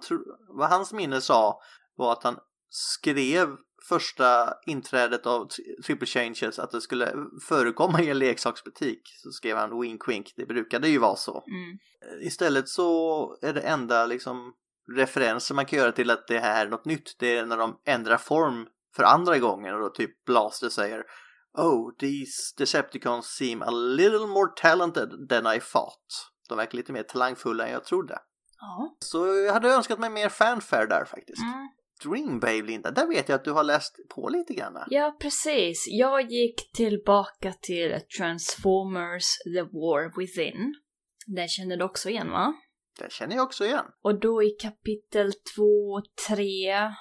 [0.48, 1.60] vad hans minne sa
[1.96, 2.36] var att han
[2.68, 3.56] skrev
[3.88, 7.14] första inträdet av tri- Triple Changes att det skulle
[7.48, 9.00] förekomma i en leksaksbutik.
[9.22, 11.44] Så skrev han wink wink, det brukade ju vara så.
[11.46, 11.78] Mm.
[12.22, 14.52] Istället så är det enda liksom
[14.96, 17.16] referenser man kan göra till att det här är något nytt.
[17.18, 18.66] Det är när de ändrar form
[18.96, 21.04] för andra gången och då typ Blaster säger
[21.58, 26.32] Oh, these Decepticons seem a little more talented than I thought.
[26.48, 28.18] De verkar lite mer talangfulla än jag trodde.
[28.60, 28.96] Ja.
[28.98, 31.42] Så jag hade önskat mig mer fanfare där faktiskt.
[31.42, 31.68] Mm.
[32.04, 34.84] Dreamwave Linda, där vet jag att du har läst på lite grann.
[34.90, 35.86] Ja, precis.
[35.88, 40.74] Jag gick tillbaka till Transformers The War Within.
[41.26, 42.54] Den känner du också igen, va?
[42.98, 43.84] Det känner jag också igen.
[44.02, 46.92] Och då i kapitel 2, 3,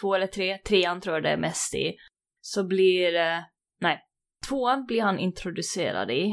[0.00, 1.96] 2 eller 3, trean tror jag det är mest i,
[2.40, 3.44] så blir det,
[3.80, 4.00] nej,
[4.48, 6.24] tvåan blir han introducerad i,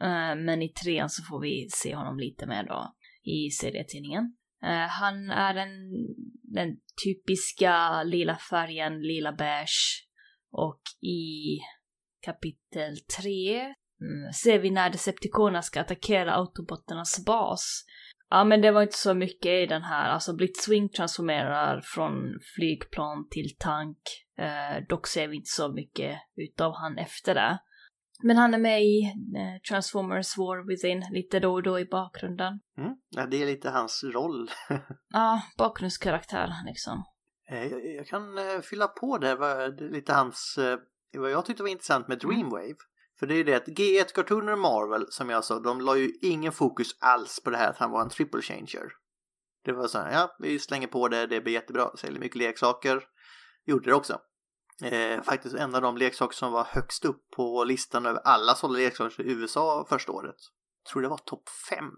[0.00, 4.36] eh, men i trean så får vi se honom lite mer då i serietidningen.
[4.64, 5.70] Uh, han är den,
[6.42, 10.06] den typiska lila färgen, lila beige,
[10.52, 11.58] och i
[12.24, 17.84] kapitel 3 mm, ser vi när Decepticonerna ska attackera Autobotternas bas.
[18.30, 20.08] Ja, men det var inte så mycket i den här.
[20.08, 22.12] Alltså Blitzwing transformerar från
[22.54, 23.98] flygplan till tank.
[24.38, 27.58] Eh, dock ser vi inte så mycket utav han efter det.
[28.26, 29.02] Men han är med i
[29.36, 32.60] eh, Transformers War Within lite då och då i bakgrunden.
[32.78, 32.94] Mm.
[33.10, 34.50] Ja, det är lite hans roll.
[35.08, 37.04] Ja, bakgrundskaraktär liksom.
[37.50, 40.58] Eh, jag, jag kan eh, fylla på det, är lite hans,
[41.16, 42.76] vad jag tyckte var intressant med Dreamwave.
[43.18, 46.96] För det är det att G1-kartoner Marvel, som jag sa, de la ju ingen fokus
[47.00, 48.92] alls på det här att han var en triple changer.
[49.64, 53.02] Det var så här, ja, vi slänger på det, det blir jättebra, säljer mycket leksaker.
[53.66, 54.20] Gjorde det också.
[54.82, 58.78] Eh, faktiskt en av de leksaker som var högst upp på listan över alla sålda
[58.78, 60.34] leksaker i USA första året.
[60.84, 61.90] Jag tror det var topp fem,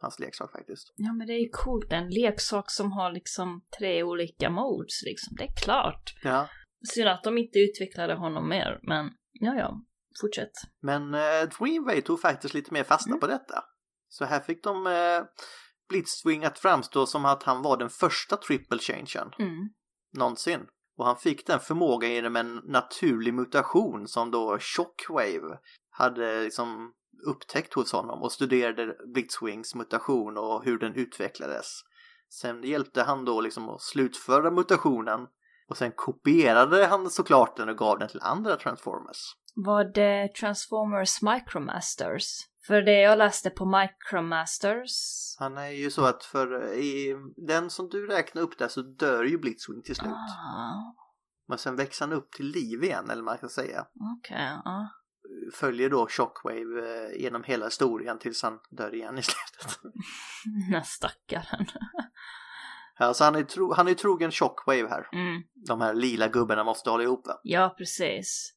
[0.00, 0.92] hans leksak faktiskt.
[0.96, 5.36] Ja men det är ju coolt, en leksak som har liksom tre olika modes liksom,
[5.36, 6.14] det är klart.
[6.22, 6.48] Ja.
[6.94, 9.80] Synd att de inte utvecklade honom mer, men ja ja,
[10.20, 10.52] fortsätt.
[10.82, 13.20] Men eh, Dreamway tog faktiskt lite mer fasta Mm.
[13.20, 13.64] på detta.
[14.08, 15.22] Så här fick de eh,
[15.88, 19.68] Blitzwing att framstå som att han var den första triple changen Mm.
[20.16, 20.60] någonsin.
[20.96, 25.58] Och han fick den förmågan genom en naturlig mutation som då Shockwave
[25.90, 26.92] hade liksom
[27.26, 31.66] upptäckt hos honom och studerade Blitzwings mutation och hur den utvecklades.
[32.32, 35.26] Sen hjälpte han då liksom att slutföra mutationen
[35.68, 39.34] och sen kopierade han såklart den och gav den till andra Transformers.
[39.54, 42.49] Var det Transformers Micromasters?
[42.66, 44.90] För det jag läste på Micromasters...
[45.38, 49.24] Han är ju så att för i den som du räknar upp där så dör
[49.24, 50.10] ju Blitzwing till slut.
[50.12, 50.94] Ah,
[51.48, 53.86] Men sen växer han upp till liv igen eller man kan säga.
[54.18, 54.88] okej, ja.
[55.54, 59.78] Följer då Shockwave eh, genom hela historien tills han dör igen i slutet.
[60.72, 61.66] Den stackaren.
[62.98, 65.08] Alltså han är, tro, han är trogen Shockwave här.
[65.12, 65.42] Mm.
[65.66, 67.40] De här lila gubbarna måste hålla ihop va?
[67.42, 68.52] Ja, precis.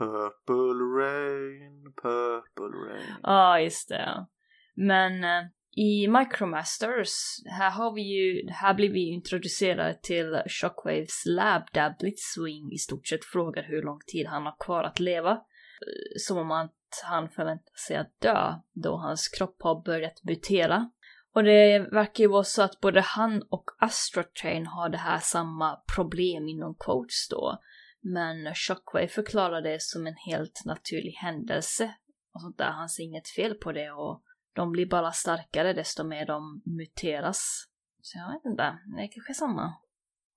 [0.00, 3.16] Purple rain, purple rain.
[3.22, 4.26] Ja, just det.
[4.74, 5.42] Men eh,
[5.76, 7.10] i Micromasters,
[7.46, 13.06] här har vi ju, här blir vi introducerade till Shockwaves lab där Blitzwing i stort
[13.06, 15.30] sett frågar hur lång tid han har kvar att leva.
[15.30, 20.90] Eh, som om att han förväntar sig att dö, då hans kropp har börjat mutera.
[21.34, 25.76] Och det verkar ju vara så att både han och Astrotrain har det här samma
[25.96, 27.58] problem inom quotes då.
[28.02, 31.94] Men Shockwave förklarar det som en helt naturlig händelse
[32.34, 32.70] och sånt där.
[32.70, 37.66] Han ser inget fel på det och de blir bara starkare desto mer de muteras.
[38.02, 39.74] Så jag vet inte, det är kanske samma.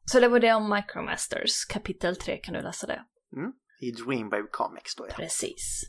[0.05, 3.05] Så det var det om Micromasters, kapitel 3 kan du läsa det.
[3.81, 5.15] I Dreamwave Comics då ja.
[5.15, 5.81] Precis.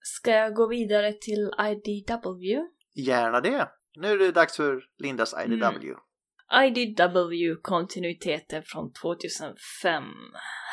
[0.00, 2.60] Ska jag gå vidare till IDW?
[2.94, 3.68] Gärna det.
[3.96, 5.94] Nu är det dags för Lindas IDW.
[6.52, 10.04] IDW-kontinuiteten från 2005.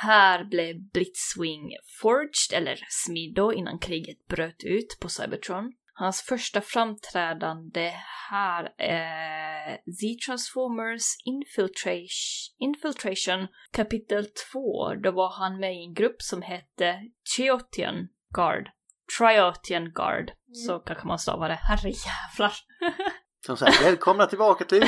[0.01, 5.73] Här blev Blitzwing forged, eller smidd då, innan kriget bröt ut på Cybertron.
[5.93, 7.93] Hans första framträdande
[8.29, 14.93] här är Z-Transformers Infiltration, Infiltration kapitel 2.
[14.93, 16.99] Då var han med i en grupp som hette
[17.35, 18.69] Chiotian Guard.
[19.17, 20.31] Triotian Guard.
[20.67, 21.55] Så kanske man stavar det.
[21.55, 22.53] Herrejävlar.
[23.45, 24.83] Som sagt, välkomna tillbaka till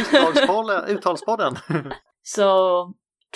[0.88, 1.56] uttalspodden.
[2.22, 2.94] Så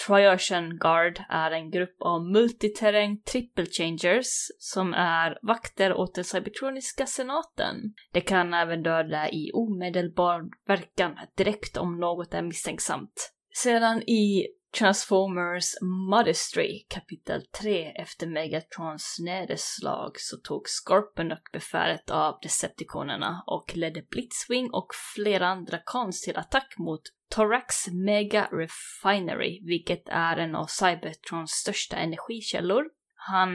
[0.07, 4.27] Triotian Guard är en grupp av multiterräng triple changers
[4.59, 7.75] som är vakter åt den cybertroniska senaten.
[8.13, 13.33] Det kan även döda i omedelbar verkan direkt om något är misstänksamt.
[13.53, 14.47] Sedan i
[14.79, 24.01] Transformers Modestry kapitel 3 efter Megatrons nederslag så tog Scorponok befälet av Decepticonerna och ledde
[24.11, 30.65] Blitzwing och flera andra kons till attack mot Torax Mega Refinery, vilket är en av
[30.65, 32.83] Cybertrons största energikällor.
[33.15, 33.49] Han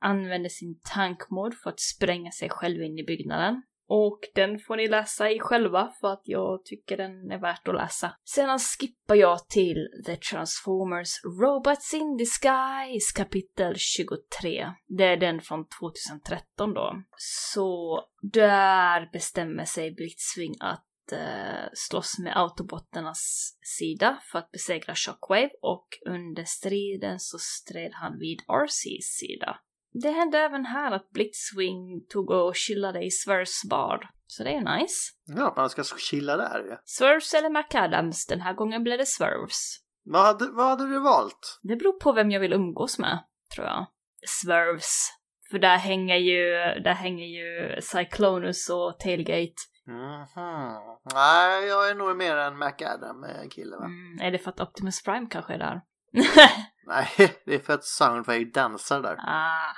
[0.00, 3.62] använde sin tankmod för att spränga sig själv in i byggnaden.
[3.88, 7.74] Och den får ni läsa i själva för att jag tycker den är värt att
[7.74, 8.16] läsa.
[8.24, 11.08] Sedan skippar jag till The Transformers
[11.42, 14.72] Robots in Disguise kapitel 23.
[14.98, 17.02] Det är den från 2013 då.
[17.16, 25.50] Så där bestämmer sig Blitzwing att eh, slåss med autobotternas sida för att besegra Shockwave
[25.62, 29.58] och under striden så stred han vid RCs sida.
[29.92, 34.10] Det hände även här att Blitzwing tog och chillade i Swerves bar.
[34.26, 35.12] Så det är nice.
[35.26, 36.76] Ja, man ska chilla där ju.
[36.84, 39.76] Swerves eller McAdams, den här gången blev det Swerves.
[40.04, 41.60] Vad hade, vad hade du valt?
[41.62, 43.18] Det beror på vem jag vill umgås med,
[43.54, 43.86] tror jag.
[44.26, 45.08] Swerves.
[45.50, 49.62] För där hänger ju, där hänger ju Cyclonus och Tailgate.
[49.86, 50.26] Mhm.
[51.14, 53.84] Nej, jag är nog mer en McAdam-kille va?
[53.84, 55.80] Mm, är det för att Optimus Prime kanske är där?
[56.88, 57.08] Nej,
[57.46, 59.16] det är för att Soundwave dansar där.
[59.26, 59.74] ah.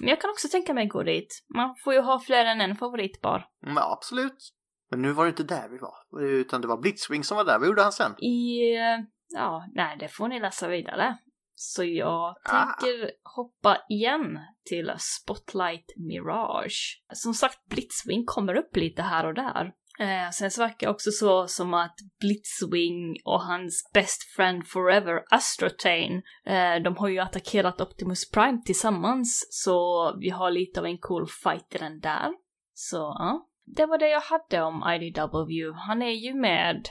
[0.00, 1.44] Men jag kan också tänka mig att gå dit.
[1.54, 3.46] Man får ju ha fler än en favoritbar.
[3.66, 4.52] Mm, Ja, absolut.
[4.90, 7.58] Men nu var det inte där vi var, utan det var Blitzwing som var där.
[7.58, 8.14] Vad gjorde han sen?
[8.24, 8.98] I, eh,
[9.28, 11.16] ja, nej, det får ni läsa vidare.
[11.54, 12.72] Så jag Ah.
[12.80, 17.02] tänker hoppa igen till Spotlight Mirage.
[17.14, 19.72] Som sagt, Blitzwing kommer upp lite här och där.
[19.98, 25.22] Eh, sen så verkar det också så som att Blitzwing och hans best friend forever,
[25.30, 30.98] Astrotane, eh, de har ju attackerat Optimus Prime tillsammans, så vi har lite av en
[30.98, 32.30] cool fight i den där.
[32.74, 35.72] Så ja, det var det jag hade om IDW.
[35.76, 36.88] Han är ju med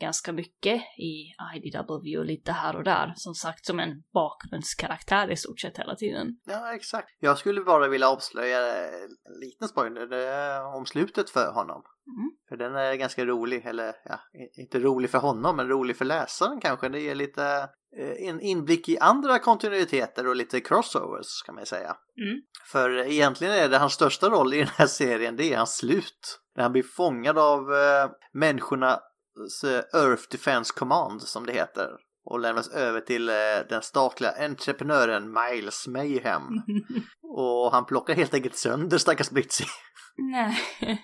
[0.00, 3.12] ganska mycket i IDW lite här och där.
[3.16, 6.26] Som sagt som en bakgrundskaraktär i stort sett hela tiden.
[6.44, 7.08] Ja, exakt.
[7.20, 11.82] Jag skulle bara vilja avslöja en liten spoiler om slutet för honom.
[12.16, 12.30] Mm.
[12.48, 14.20] För den är ganska rolig, eller ja,
[14.58, 16.88] inte rolig för honom, men rolig för läsaren kanske.
[16.88, 21.96] Det ger lite eh, en inblick i andra kontinuiteter och lite crossovers kan man säga.
[22.22, 22.40] Mm.
[22.72, 26.40] För egentligen är det hans största roll i den här serien, det är hans slut.
[26.56, 29.00] När han blir fångad av eh, människorna
[29.94, 31.90] Earth Defense Command som det heter
[32.24, 33.34] och lämnas över till eh,
[33.68, 36.42] den statliga entreprenören Miles Mayhem.
[37.22, 39.64] och han plockar helt enkelt sönder stackars Blitzy.
[40.16, 40.58] Nej.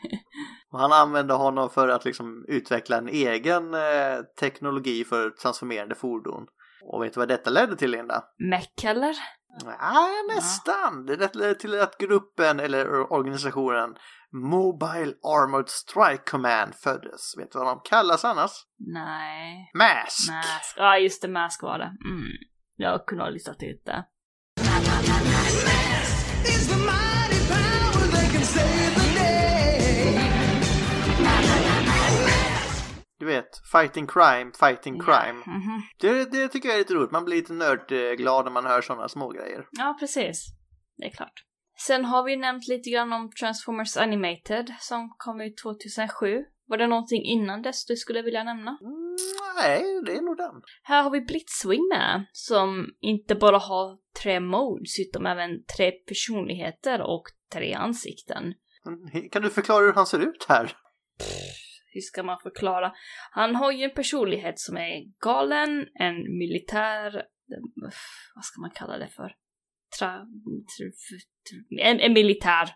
[0.73, 6.47] och han använder honom för att liksom utveckla en egen eh, teknologi för transformerande fordon.
[6.93, 8.25] Och vet du vad detta ledde till Linda?
[8.51, 9.17] Meck eller?
[9.65, 11.07] Nej, nästan.
[11.07, 13.95] Det ledde till att gruppen eller organisationen
[14.33, 17.39] Mobile Armored Strike Command föddes.
[17.39, 18.51] Vet du vad de kallas annars?
[18.79, 19.71] Nej.
[19.75, 20.31] Mask!
[20.31, 20.75] Mask.
[20.77, 21.93] Ja, just det, Mask var det.
[22.05, 22.29] Mm.
[22.77, 24.05] Jag kunde ha listat ut det.
[33.19, 35.43] Du vet, fighting crime, fighting crime.
[35.47, 35.81] Mm -hmm.
[36.01, 37.11] det, det tycker jag är lite roligt.
[37.11, 39.67] Man blir lite nördglad när man hör sådana små grejer.
[39.71, 40.47] Ja, precis.
[40.97, 41.43] Det är klart.
[41.79, 46.45] Sen har vi nämnt lite grann om Transformers Animated som kom ut 2007.
[46.69, 48.79] Var det någonting innan dess du skulle vilja nämna?
[48.81, 49.17] Mm,
[49.57, 50.63] nej, det är nog den.
[50.83, 57.03] Här har vi Blitzwing med, som inte bara har tre modes utan även tre personligheter
[57.03, 58.55] och tre ansikten.
[58.87, 60.77] Mm, kan du förklara hur han ser ut här?
[61.97, 62.93] Hur ska man förklara?
[63.31, 67.23] Han har ju en personlighet som är galen, en militär,
[68.35, 69.33] vad ska man kalla det för?
[69.99, 70.27] Tra,
[71.81, 72.69] en, en militär.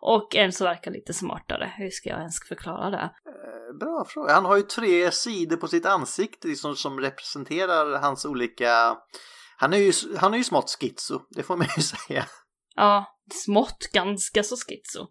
[0.00, 1.72] Och en som verkar lite smartare.
[1.76, 3.10] Hur ska jag ens förklara det?
[3.26, 4.34] Eh, bra fråga.
[4.34, 8.96] Han har ju tre sidor på sitt ansikte liksom, som representerar hans olika...
[9.56, 12.24] Han är ju, han är ju smått schizo, det får man ju säga.
[12.74, 15.08] Ja, smått ganska så schizo.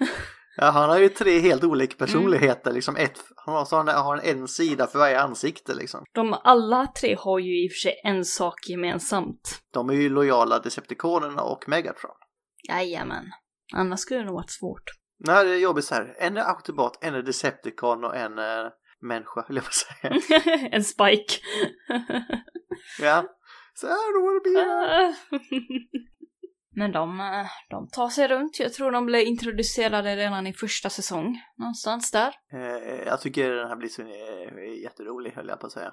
[0.56, 2.70] ja, han har ju tre helt olika personligheter.
[2.70, 2.74] Mm.
[2.74, 6.04] Liksom ett, han har, så han har en sida för varje ansikte liksom.
[6.12, 9.60] De alla tre har ju i och för sig en sak gemensamt.
[9.72, 12.14] De är ju lojala Decepticonerna och Megatron.
[12.68, 13.24] Jajamän.
[13.74, 14.84] Annars skulle det nog varit svårt.
[15.18, 16.14] Nej, det är jobbigt så här.
[16.18, 20.20] En är Autobot, en är Decepticon och en är människa, vill jag säga.
[20.72, 21.34] en Spike.
[23.00, 23.24] ja.
[23.74, 26.09] Så här då det blir.
[26.80, 28.60] Men de, eh, de tar sig runt.
[28.60, 31.40] Jag tror de blev introducerade redan i första säsong.
[31.56, 32.34] Någonstans där.
[32.52, 35.92] Eh, jag tycker den här Blitzen är jätterolig, höll jag på att säga.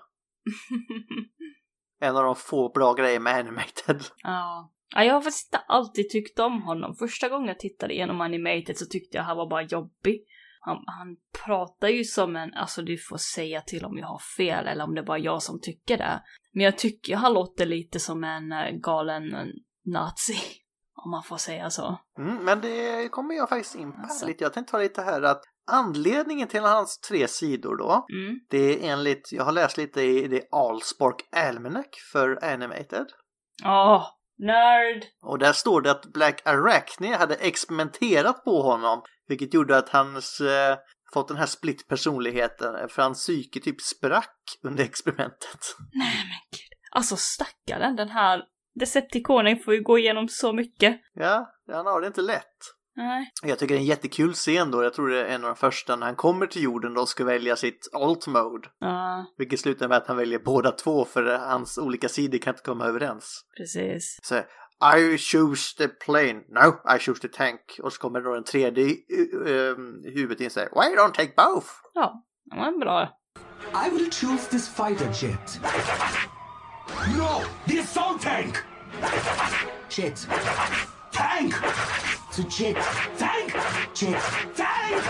[2.01, 4.01] en av de få bra grejer med Animated.
[4.23, 4.71] Ja.
[4.95, 6.95] Ja, jag har faktiskt inte alltid tyckt om honom.
[6.95, 10.21] Första gången jag tittade igenom Animated så tyckte jag han var bara jobbig.
[10.59, 14.67] Han, han pratar ju som en, alltså du får säga till om jag har fel
[14.67, 16.23] eller om det är bara jag som tycker det.
[16.51, 19.23] Men jag tycker han låter lite som en galen
[19.85, 20.37] nazi.
[21.07, 21.97] Om man får säga så.
[22.19, 24.25] Mm, men det kommer jag faktiskt in på alltså.
[24.25, 24.43] lite.
[24.43, 25.41] Jag tänkte ta lite här att
[25.71, 28.39] anledningen till hans tre sidor då, mm.
[28.49, 33.07] det är enligt, jag har läst lite i det Allspark Almanac för Animated.
[33.63, 34.07] Ja, oh,
[34.45, 35.05] Nerd!
[35.21, 40.41] Och där står det att Black Arachne hade experimenterat på honom, vilket gjorde att hans
[40.41, 40.77] eh,
[41.13, 45.75] fått den här split personligheten, för hans psyke typ sprack under experimentet.
[45.93, 46.79] Nej men gud.
[46.91, 48.43] Alltså stackaren, den här
[48.79, 51.01] Decepticonen får ju gå igenom så mycket.
[51.13, 52.77] Ja, han har det inte lätt.
[52.95, 53.31] Nej.
[53.43, 55.55] Jag tycker det är en jättekul scen då, jag tror det är en av de
[55.55, 58.67] första när han kommer till jorden då och ska välja sitt alt mode.
[58.79, 59.25] Ja.
[59.37, 62.85] Vilket slutar med att han väljer båda två för hans olika sidor kan inte komma
[62.85, 63.41] överens.
[63.57, 64.19] Precis.
[64.23, 64.35] Så
[64.97, 66.33] I choose the plane.
[66.33, 67.79] No, I choose the tank.
[67.83, 69.77] Och så kommer då den tredje uh,
[70.15, 71.67] huvudet in och säger Why don't take both?
[71.93, 73.09] Ja, det var bra.
[73.87, 75.59] I will choose this fighter jet.
[77.05, 78.63] No, the assault tank!
[79.89, 80.27] Jet.
[81.11, 81.53] Tank!
[82.35, 82.77] To jet.
[83.17, 83.53] Tank!
[83.95, 84.21] Jet.
[84.55, 85.03] Tank!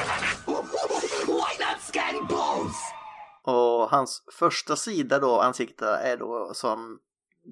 [1.27, 2.75] Why not scan both?
[3.43, 6.99] Och hans första sida då, ansikte, är då som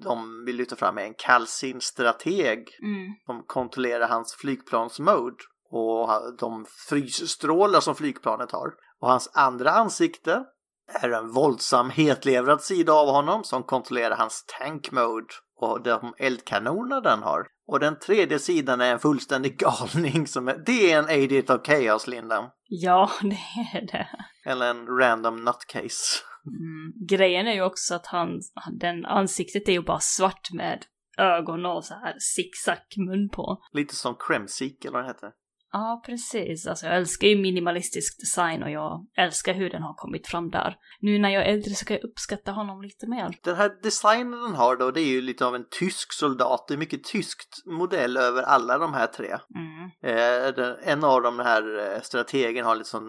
[0.04, 3.14] de vill lyfta fram är en kallsint strateg mm.
[3.26, 5.36] som kontrollerar hans flygplansmode
[5.70, 6.08] och
[6.38, 8.74] de frysstrålar som flygplanet har.
[9.00, 10.44] Och hans andra ansikte
[10.88, 15.26] är en våldsam hetlevrad sida av honom som kontrollerar hans tank mode
[15.60, 17.46] och de eldkanoner den har.
[17.66, 19.58] Och den tredje sidan är en fullständig
[19.92, 22.50] galning som är, det är en Agent of Chaos, Linda.
[22.68, 24.08] Ja, det är det.
[24.50, 26.22] Eller en random nutcase.
[26.46, 27.06] Mm.
[27.08, 28.40] Grejen är ju också att han,
[28.72, 30.84] den ansiktet är ju bara svart med
[31.18, 33.58] ögon och så här zigzag mun på.
[33.72, 35.32] Lite som Kremsik eller vad den heter.
[35.76, 36.66] Ja, precis.
[36.66, 40.76] Alltså jag älskar ju minimalistisk design och jag älskar hur den har kommit fram där.
[41.00, 43.38] Nu när jag är äldre så kan jag uppskatta honom lite mer.
[43.42, 46.64] Den här designen den har då, det är ju lite av en tysk soldat.
[46.68, 49.36] Det är mycket tyskt modell över alla de här tre.
[49.54, 49.90] Mm.
[50.02, 53.04] Eh, den, en av de här eh, strategen har lite sån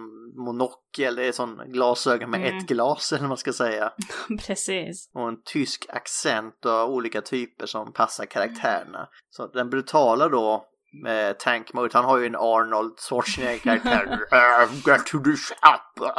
[0.45, 2.57] monokel, det är sån glasögon med Mm.
[2.57, 3.91] ett glas eller vad man ska säga.
[4.47, 5.09] precis.
[5.13, 9.07] Och en tysk accent och olika typer som passar karaktärerna.
[9.29, 10.65] Så den brutala då
[11.03, 14.19] med Tank Mode, han har ju en Arnold Schwarzenegger-karaktär.
[14.33, 16.05] "Uh, Get to the shop!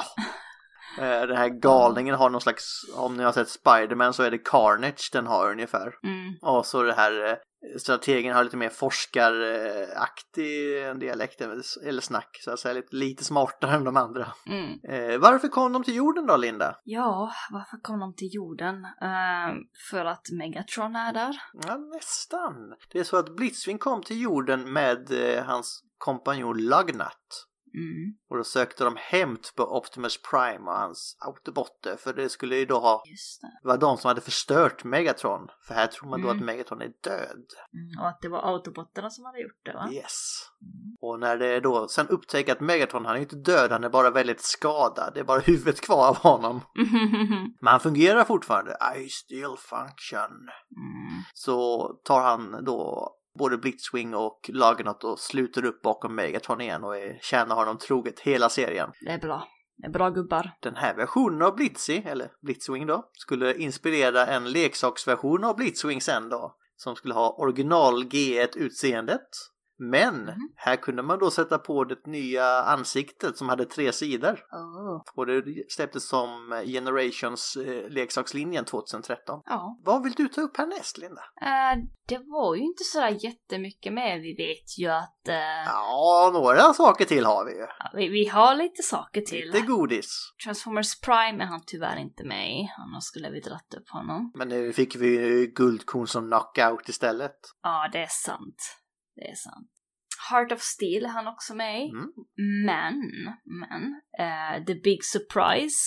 [0.98, 2.64] Eh, Den här galningen har någon slags,
[2.94, 5.92] om ni har sett Spiderman så är det Carnage den har ungefär.
[6.04, 6.34] Mm.
[6.42, 7.36] Och så det här eh,
[7.78, 10.50] strategen har lite mer forskaraktig
[11.00, 14.32] dialekt eller snack så att säga, lite, lite smartare än de andra.
[14.46, 14.78] Mm.
[14.88, 16.76] Eh, varför kom de till jorden då Linda?
[16.84, 18.84] Ja, varför kom de till jorden?
[18.84, 19.54] Eh,
[19.90, 21.36] för att Megatron är där?
[21.66, 22.74] Ja, nästan.
[22.92, 27.47] Det är så att Blitzwing kom till jorden med eh, hans kompanjon Lugnut.
[27.74, 28.14] Mm.
[28.30, 32.64] Och då sökte de hämt på Optimus Prime och hans Autobotter för det skulle ju
[32.66, 33.48] då ha det.
[33.62, 35.48] det var de som hade förstört Megatron.
[35.66, 36.38] För här tror man då Mm.
[36.38, 37.44] att Megatron är död.
[37.74, 38.00] Mm.
[38.00, 39.88] Och att det var autobotterna som hade gjort det, va?
[39.92, 40.12] Yes.
[41.00, 44.10] Och när det då sen upptäcker att Megatron, han är inte död, han är bara
[44.10, 45.10] väldigt skadad.
[45.14, 46.60] Det är bara huvudet kvar av honom.
[47.60, 48.76] Men han fungerar fortfarande.
[48.96, 50.30] I still function.
[50.76, 51.22] mm.
[51.34, 56.96] Så tar han då både Blitzwing och Lugnut och sluter upp bakom Megatron igen och
[56.96, 58.90] är, tjänar honom troget hela serien.
[59.00, 59.48] Det är bra.
[59.76, 60.50] Det är bra gubbar.
[60.60, 66.28] Den här versionen av Blitzy, eller Blitzwing då, skulle inspirera en leksaksversion av Blitzwing sen
[66.28, 66.54] då.
[66.76, 69.28] Som skulle ha original G1-utseendet.
[69.78, 70.48] Men Mhm.
[70.56, 74.40] här kunde man då sätta på det nya ansiktet som hade tre sidor.
[74.52, 75.02] Oh.
[75.14, 79.40] Och det släpptes som Generations eh, leksakslinjen 2013.
[79.44, 79.78] Ja.
[79.84, 81.22] Vad vill du ta upp härnäst Linda?
[81.40, 84.18] Eh, det var ju inte sådär jättemycket mer.
[84.18, 87.66] Vi vet ju att eh, Ja, några saker till har vi ju.
[87.78, 89.46] ja, vi, vi har lite saker till.
[89.50, 90.32] Lite godis.
[90.44, 92.68] Transformers Prime är han tyvärr inte med i.
[92.78, 94.32] Annars skulle vi dratt upp honom.
[94.34, 97.36] Men nu fick vi ju guldkorn som knockout istället.
[97.62, 98.56] Ja, det är sant.
[99.18, 99.70] Det är sant.
[100.30, 101.82] Heart of Steel är han också med.
[101.82, 102.12] Mm.
[102.66, 102.94] Men,
[103.44, 105.78] men, eh, the big surprise.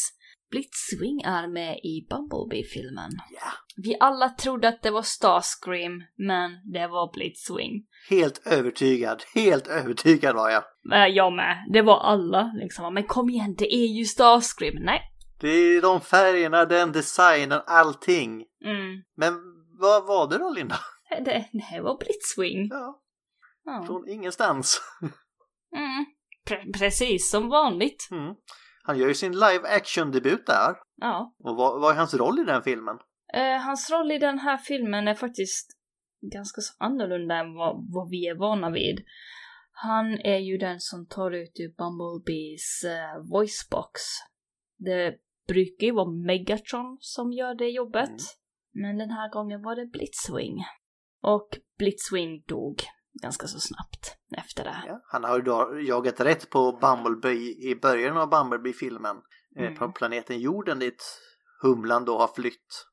[0.51, 3.11] Blitzwing är med i Bumblebee-filmen.
[3.29, 3.51] Ja.
[3.77, 7.85] Vi alla trodde att det var Starscream, men det var Blitzwing.
[8.09, 10.63] Helt övertygad, helt övertygad var jag.
[10.93, 11.65] Eh, jag med.
[11.73, 12.93] Det var alla liksom.
[12.93, 14.75] Men kom igen, det är ju Starscream.
[14.79, 15.01] Nej.
[15.39, 18.31] Det är de färgerna, den designen, allting.
[18.65, 19.03] Mm.
[19.15, 19.33] Men
[19.79, 20.75] vad var det då Linda?
[21.09, 22.67] Det, det var Blitzwing.
[22.69, 23.01] Ja,
[23.63, 23.83] Ja.
[23.87, 24.81] från ingenstans.
[25.75, 26.05] Mm.
[26.49, 28.07] Pre- precis som vanligt.
[28.11, 28.35] Mm.
[28.83, 30.75] Han gör ju sin live action debut där.
[30.95, 31.35] Ja.
[31.39, 32.97] Och vad, vad är hans roll i den filmen?
[33.33, 35.71] Eh, hans roll i den här filmen är faktiskt
[36.33, 39.05] ganska så annorlunda än vad, vad vi är vana vid.
[39.71, 44.01] Han är ju den som tar ut ur Bumblebees eh, voicebox.
[44.77, 45.15] Det
[45.47, 48.09] brukar ju vara Megatron som gör det jobbet.
[48.09, 48.17] Mm.
[48.73, 50.63] Men den här gången var det Blitzwing.
[51.21, 52.75] Och Blitzwing dog
[53.21, 54.83] ganska så snabbt efter det.
[54.87, 59.15] Ja, han har ju då jagat rätt på Bumblebee i början av Bumblebee-filmen.
[59.57, 59.75] eh, Mm.
[59.75, 61.19] På planeten jorden dit
[61.61, 62.85] Humlan då har flytt.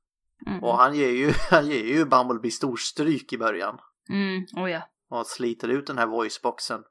[0.46, 0.64] Mm.
[0.64, 3.78] Och han ger ju, han ger ju Bumblebee storstryk i början.
[4.10, 4.82] Mm, oh ja.
[5.10, 6.82] Och sliter ut den här voiceboxen.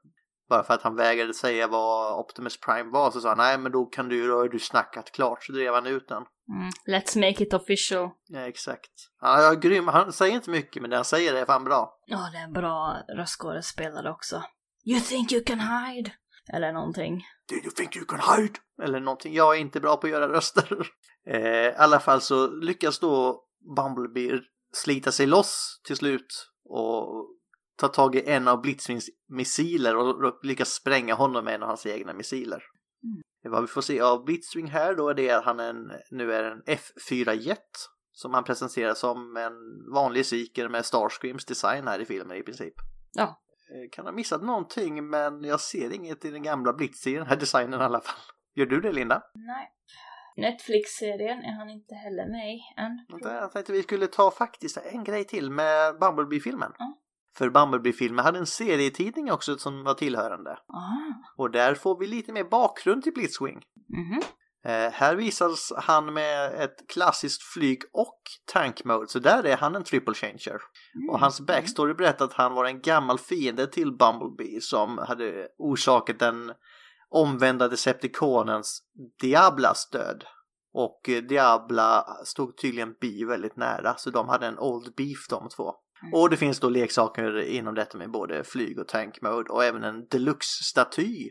[0.48, 3.72] Bara för att han vägrade säga vad Optimus Prime var så sa han nej men
[3.72, 5.44] då kan du, då har du snackat klart.
[5.44, 6.24] Så drev han ut den.
[6.48, 6.70] Mm.
[6.86, 8.10] Let's make it official.
[8.26, 8.90] Ja exakt.
[9.20, 11.98] Han är grym, han säger inte mycket men det han säger är fan bra.
[12.06, 14.42] Ja, det är en bra röstskådespelare också.
[14.84, 16.12] You think you can hide?
[16.52, 17.24] Eller någonting.
[17.48, 18.54] Do you think you can hide?
[18.82, 19.34] Eller någonting.
[19.34, 20.86] Jag är inte bra på att göra röster.
[21.30, 23.44] Eh, I alla fall så lyckas då
[23.76, 24.40] Bumblebee
[24.72, 27.26] slita sig loss till slut och
[27.78, 31.86] ta tag i en av Blitzwings missiler och lyckas spränga honom med en av hans
[31.86, 32.62] egna missiler.
[33.04, 33.52] Mm.
[33.52, 36.32] Vad vi får se av Blitzwing här då är det att han är en, nu
[36.32, 39.52] är en F4-jet som han presenterar som en
[39.94, 42.74] vanlig Seeker med Starscreams design här i filmen i princip.
[43.12, 43.22] Ja.
[43.22, 47.26] Eh, Kan ha missat någonting men jag ser inget i den gamla Blitz i den
[47.26, 48.20] här designen i alla fall.
[48.54, 49.22] Gör du det Linda?
[49.34, 49.74] Nej.
[50.36, 53.06] Netflix-serien är han inte heller med i än.
[53.22, 56.72] Jag tänkte vi skulle ta faktiskt en grej till med Bumblebee-filmen.
[56.78, 56.98] Ja.
[57.38, 60.50] För Bumblebee-filmen hade en serietidning också som var tillhörande.
[60.50, 61.42] Ah.
[61.42, 63.62] Och där får vi lite mer bakgrund till Blitzwing.
[63.88, 64.22] Mhm.
[64.64, 68.20] Eh, här visas han med ett klassiskt flyg och
[68.52, 70.60] tank mode, så där är han en triple changer.
[70.94, 71.10] Mm.
[71.10, 76.18] Och hans backstory berättar att han var en gammal fiende till Bumblebee som hade orsakat
[76.18, 76.52] den
[77.08, 78.82] omvända Decepticonens
[79.20, 80.24] Diablas död.
[80.72, 85.74] Och Diabla stod tydligen Bi väldigt nära, så de hade en old beef de två.
[86.02, 86.14] Mm.
[86.14, 89.84] Och det finns då leksaker inom detta med både flyg och tank mode och även
[89.84, 91.30] en deluxe-staty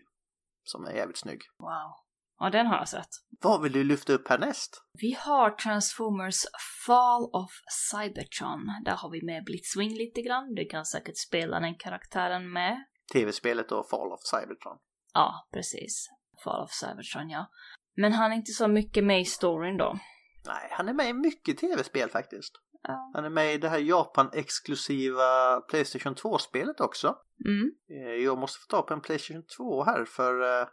[0.64, 1.42] som är jävligt snygg.
[1.60, 1.94] Wow.
[2.40, 3.10] Ja, den har jag sett.
[3.42, 4.84] Vad vill du lyfta upp härnäst?
[5.02, 6.46] Vi har Transformers
[6.86, 7.52] Fall of
[7.92, 8.60] Cybertron.
[8.86, 10.56] Där har vi med Blitzwing lite grann.
[10.56, 12.84] Du kan säkert spela den karaktären med.
[13.14, 14.78] Tv-spelet och Fall of Cybertron.
[15.14, 16.08] Ja, precis.
[16.44, 17.50] Fall of Cybertron, ja.
[17.96, 20.00] Men han är inte så mycket med i storyn då.
[20.46, 22.54] Nej, han är med i mycket tv-spel faktiskt.
[22.82, 23.12] Ja.
[23.14, 27.16] Han är med i det här Japan-exklusiva Playstation 2-spelet också.
[27.46, 27.72] Mm.
[27.92, 30.68] Eh, Jag måste få ta på en Playstation 2 här för eh,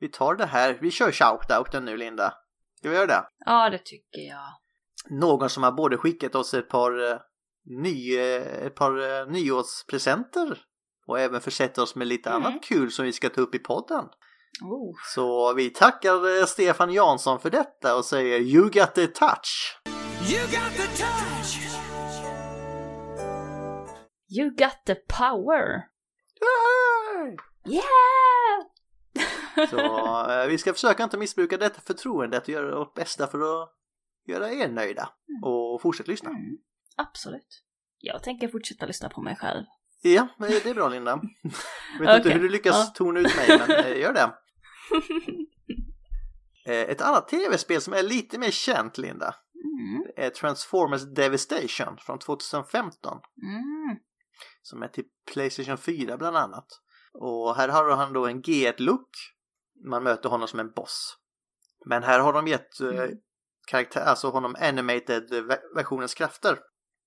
[0.00, 0.78] vi tar det här.
[0.80, 2.34] Vi kör shoutouten nu Linda.
[2.78, 3.24] Ska vi göra det?
[3.46, 4.48] Ja, det tycker jag.
[5.20, 7.16] Någon som har både skickat oss ett par, eh,
[7.82, 10.58] ny, ett par eh, nyårspresenter
[11.06, 12.42] och även försett oss med lite Mm.
[12.46, 14.04] annat kul som vi ska ta upp i podden.
[14.62, 14.94] Oh.
[15.14, 19.78] Så vi tackar Stefan Jansson för detta och säger You got the touch!
[20.30, 21.58] You got the touch.
[24.28, 25.88] You got the power!
[27.66, 27.86] Yeah!
[29.70, 29.78] Så
[30.30, 33.72] eh, vi ska försöka inte missbruka detta förtroendet och göra vårt bästa för att
[34.26, 35.08] göra er nöjda.
[35.42, 36.30] Och fortsätt lyssna.
[36.30, 36.56] Mm,
[36.96, 37.62] absolut.
[37.98, 39.64] Jag tänker fortsätta lyssna på mig själv.
[40.02, 41.20] Ja, men det är bra Linda.
[41.98, 42.92] Jag vet inte Okej, hur du lyckas ja.
[42.94, 44.34] tona ut mig, men eh, gör det.
[46.66, 49.34] Eh, Ett annat tv-spel som är lite mer känt, Linda,
[49.64, 50.04] Mm.
[50.16, 53.18] är Transformers Devastation från 2015.
[53.42, 53.96] Mm.
[54.62, 56.66] Som är till Playstation 4 bland annat.
[57.12, 59.08] Och här har han då en G1-look.
[59.88, 61.16] Man möter honom som en boss.
[61.86, 63.18] Men här har de gett eh, Mm.
[63.66, 66.58] karaktär, alltså honom animated eh, ve- versionens krafter.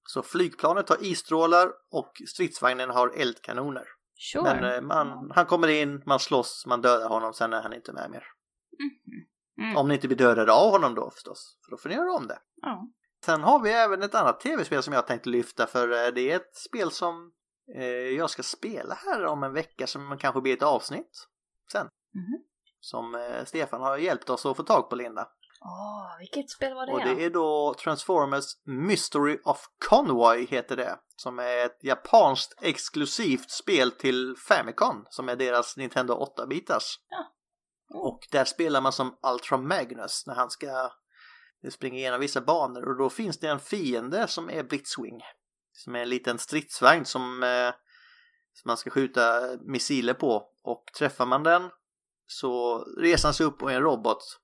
[0.07, 3.83] Så flygplanet har isstrålar och stridsvagnen har eldkanoner.
[4.17, 4.43] Sure.
[4.43, 7.93] Men eh, man, han kommer in, man slåss, man dödar honom, sen är han inte
[7.93, 8.23] med mer.
[8.79, 9.25] Mm.
[9.77, 12.27] Om ni inte blir dödade av honom då förstås, för då får ni göra om
[12.27, 12.39] det.
[12.61, 12.87] Ja.
[13.25, 16.35] Sen har vi även ett annat tv-spel som jag tänkte lyfta för eh, det är
[16.35, 17.31] ett spel som
[17.75, 21.27] eh, jag ska spela här om en vecka som kanske blir ett avsnitt
[21.71, 21.87] sen.
[22.13, 22.43] Mhm.
[22.79, 25.27] Som eh, Stefan har hjälpt oss att få tag på Linda.
[25.61, 26.93] Åh, vilket spel var det?
[26.93, 30.99] Och det är då Transformers Mystery of Convoy heter det.
[31.15, 36.99] Som är ett japanskt exklusivt spel till Famicom som är deras Nintendo 8-bitars.
[37.09, 37.31] Ja.
[37.93, 40.91] Och där spelar man som Ultra Magnus när han ska
[41.71, 45.21] springa igenom vissa banor och då finns det en fiende som är Blitzwing.
[45.71, 47.73] Som är en liten stridsvagn som, eh,
[48.53, 51.69] som man ska skjuta missiler på och träffar man den
[52.27, 54.39] så reser han sig upp och är en robot.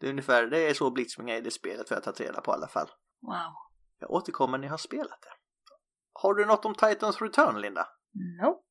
[0.00, 2.40] Det är ungefär det är så Blitzwing är i det spelet för har tagit reda
[2.40, 2.88] på i alla fall.
[3.20, 3.52] Wow.
[3.98, 5.32] Jag återkommer när jag har spelat det.
[6.12, 7.88] Har du något om Titans Return, Linda?
[8.42, 8.62] Nope.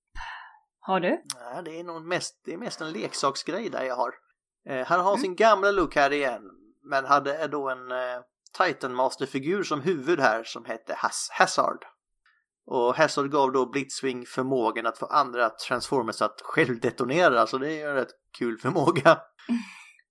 [0.84, 1.10] Har du?
[1.10, 4.14] Nej, det är nog mest, det är mest en leksaksgrej där jag har.
[4.70, 6.42] Eh, han har sin gamla look här igen,
[6.84, 8.22] men hade då en eh,
[8.58, 10.98] Titan Master-figur som huvud här som hette
[11.32, 11.86] Hazard.
[12.66, 17.76] Och Hazard gav då Blitzwing förmågan att få andra Transformers att självdetonera, så det är
[17.76, 19.20] ju en rätt kul förmåga.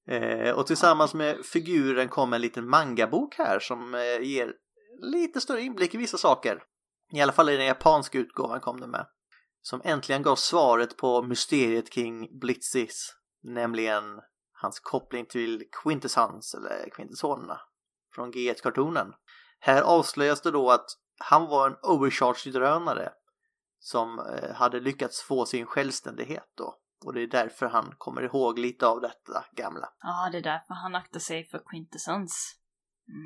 [0.08, 4.52] Eh, och tillsammans med figuren kom en liten mangabok här som eh, ger
[5.02, 6.62] lite större inblick i vissa saker.
[7.12, 9.06] I alla fall i den japanska utgåvan kom det med.
[9.62, 13.14] Som äntligen gav svaret på mysteriet kring Blitzis.
[13.42, 14.04] Nämligen
[14.52, 17.60] hans koppling till Quintessence eller Quintessonerna
[18.14, 19.12] från G1-kartonen.
[19.60, 20.86] Här avslöjas det då att
[21.18, 23.08] han var en overcharged-drönare
[23.78, 26.76] som eh, hade lyckats få sin självständighet då.
[27.06, 29.88] Och det är därför han kommer ihåg lite av detta gamla.
[30.02, 32.34] Ja, det är därför han aktar sig för Quintessence.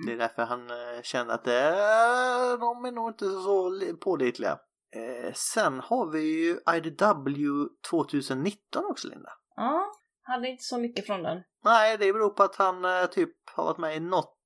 [0.07, 0.21] Det Mm.
[0.21, 4.59] är därför han eh, känner att eh, de är nog inte så li- pålitliga.
[4.95, 9.31] Eh, sen har vi ju IDW 2019 också Linda.
[9.57, 9.93] Ja,
[10.23, 11.43] hade inte så mycket från den.
[11.65, 14.37] Nej, det beror på att han eh, typ har varit med i något,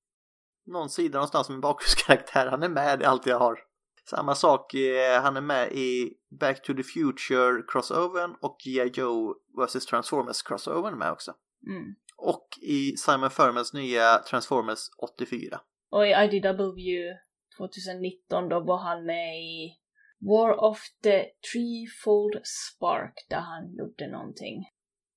[0.66, 2.46] någon sida någonstans med bakgrundskaraktär.
[2.46, 3.58] Han är med, det är allt jag har.
[4.10, 8.90] Samma sak, eh, han är med i Back to the Future crossovern och G.I.
[8.94, 11.34] Joe vs Transformers crossovern med också.
[11.66, 11.94] Mm.
[12.16, 15.60] Och i Simon Furmans nya Transformers 84.
[15.90, 17.14] Och i IDW
[17.58, 19.74] 2019 då var han med i
[20.20, 24.64] War of the Threefold Spark där han gjorde någonting.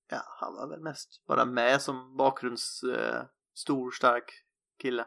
[0.09, 3.23] Ja, han var väl mest bara med som bakgrunds eh,
[3.53, 4.31] stor, stark
[4.81, 5.05] kille.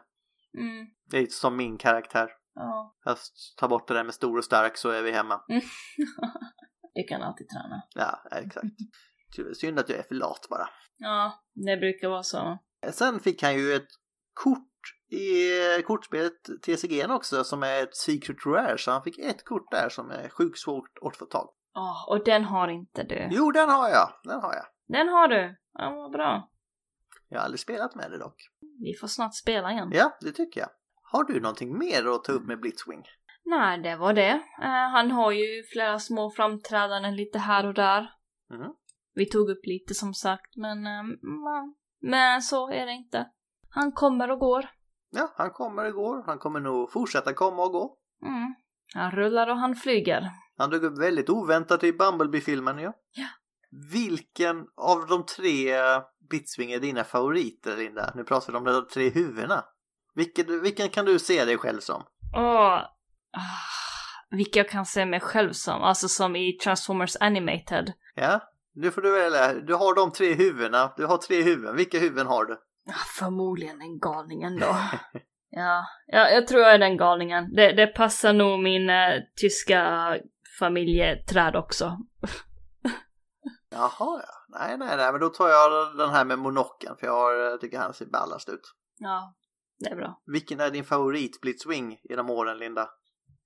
[0.57, 0.87] Mm.
[1.09, 2.29] Det är lite som min karaktär.
[2.55, 2.95] Ja.
[3.03, 3.17] Jag
[3.57, 5.41] tar bort det där med stor och stark så är vi hemma.
[6.93, 7.81] det kan alltid träna.
[7.95, 8.67] Ja, exakt.
[9.57, 10.69] Synd att jag är för lat bara.
[10.97, 12.57] Ja, det brukar vara så.
[12.91, 13.87] Sen fick han ju ett
[14.33, 14.74] kort
[15.09, 16.33] i kortspelet
[16.65, 20.29] TCG också som är ett Secret Rare så han fick ett kort där som är
[20.29, 23.27] sjukt svårt att få tag Åh, och den har inte du.
[23.31, 24.09] Jo, den har jag.
[24.23, 24.65] Den har jag.
[24.87, 25.55] Den har du.
[25.73, 26.49] Ja, vad bra.
[27.29, 28.35] Jag har aldrig spelat med det dock.
[28.79, 29.89] Vi får snart spela igen.
[29.93, 30.69] Ja, det tycker jag.
[31.11, 33.03] Har du någonting mer att ta upp med Blitzwing?
[33.43, 34.31] Nej, det var det.
[34.61, 38.09] Eh, han har ju flera små framträdanden lite här och där.
[38.49, 38.73] Mhm.
[39.13, 40.87] Vi tog upp lite som sagt, men...
[40.87, 41.17] mm,
[42.01, 43.29] men så är det inte.
[43.75, 44.69] Han kommer och går.
[45.09, 46.23] Ja, han kommer och går.
[46.25, 47.97] Han kommer nog fortsätta komma och gå.
[48.25, 48.55] Mm.
[48.93, 50.31] Han rullar och han flyger.
[50.57, 52.93] Han dök upp väldigt oväntat i Bumblebee-filmen ja.
[53.11, 53.27] Ja.
[53.91, 55.73] Vilken av de tre
[56.29, 58.11] Blitzwing är dina favoriter Linda?
[58.15, 59.65] Nu pratar vi om de tre huvudena.
[60.13, 62.03] Vilken, vilken kan du se dig själv som?
[62.35, 62.89] Åh, ah,
[64.29, 67.93] vilka jag kan se mig själv som, alltså som i Transformers Animated.
[68.15, 68.39] Ja,
[68.73, 69.53] nu får du välja.
[69.53, 70.93] Du har de tre huvudena.
[70.97, 71.75] Du har tre huvuden.
[71.75, 72.57] Vilka huvuden har du?
[73.19, 74.75] Förmodligen den galningen då.
[75.49, 77.53] ja, ja, jag tror jag är den galningen.
[77.53, 80.11] Det, det passar nog min eh, tyska
[80.59, 81.97] familjeträd också.
[83.69, 84.59] Jaha, ja.
[84.59, 87.79] Nej, nej, nej, men då tar jag den här med monocken för jag eh, tycker
[87.79, 88.73] han ser ballast ut.
[88.97, 89.35] Ja,
[89.79, 90.21] det är bra.
[90.25, 92.89] Vilken är din favorit Blitzwing genom åren, Linda?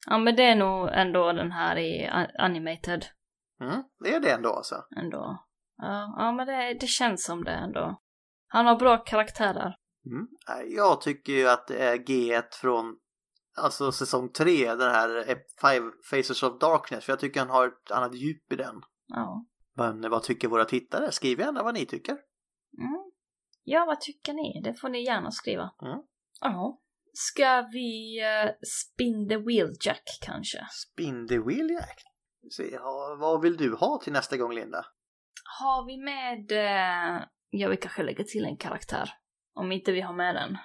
[0.08, 2.08] Ja, men det är nog ändå den här i
[2.40, 3.06] Animated.
[3.62, 4.76] Mm, det är det ändå alltså.
[4.98, 5.46] Ändå.
[5.78, 8.02] Ja, ja men det, det känns som det ändå.
[8.52, 9.76] Han har bra karaktärer.
[10.06, 10.28] Mm.
[10.76, 12.96] Jag tycker ju att det är G1 från
[13.58, 15.24] alltså säsong 3, den här
[15.62, 18.82] Five Faces of Darkness, för jag tycker han har ett annat djup i den.
[19.08, 19.46] Ja.
[19.76, 21.12] Men vad tycker våra tittare?
[21.12, 22.18] Skriv gärna vad ni tycker.
[22.78, 23.12] Mm.
[23.64, 24.62] Ja, vad tycker ni?
[24.64, 25.72] Det får ni gärna skriva.
[25.82, 26.00] Mm.
[26.42, 26.80] Ja.
[27.14, 30.68] Ska vi uh, spin the wheel jack kanske?
[30.72, 32.04] Spin the wheel Jack.
[32.52, 34.86] Se, ja, vad vill du ha till nästa gång Linda?
[35.60, 36.52] Har vi med...
[36.52, 39.10] Uh, ja, vi kanske lägger till en karaktär.
[39.54, 40.58] Om inte vi har med den.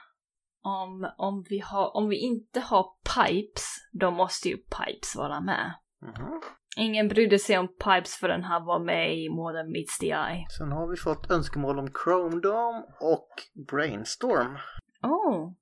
[0.62, 5.74] Om, om, vi, har, om vi inte har Pipes, då måste ju Pipes vara med.
[6.02, 6.40] Mhm.
[6.76, 10.46] Ingen brydde sig om Pipes förrän han var med i More than meets the eye.
[10.58, 13.28] Sen har vi fått önskemål om Chrome Dome och
[13.70, 14.58] Brainstorm.
[15.02, 15.52] Oh,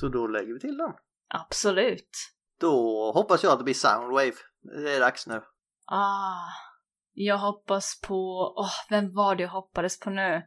[0.00, 0.94] Så då lägger vi till dem.
[1.34, 2.10] absolut.
[2.60, 2.72] Då
[3.14, 4.32] hoppas jag att det blir Soundwave.
[4.84, 5.42] Det är dags nu.
[5.86, 6.48] Ah,
[7.12, 8.14] jag hoppas på...
[8.56, 10.42] Åh, vem var det jag hoppades på nu?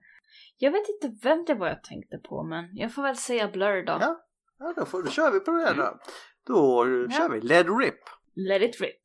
[0.57, 3.85] Jag vet inte vem det var jag tänkte på, men jag får väl säga Blur
[3.85, 3.97] då.
[4.01, 4.25] Ja,
[4.59, 5.99] ja då, får, då kör vi på det då.
[6.47, 7.99] Då kör vi Led Rip.
[8.35, 9.03] Let it rip.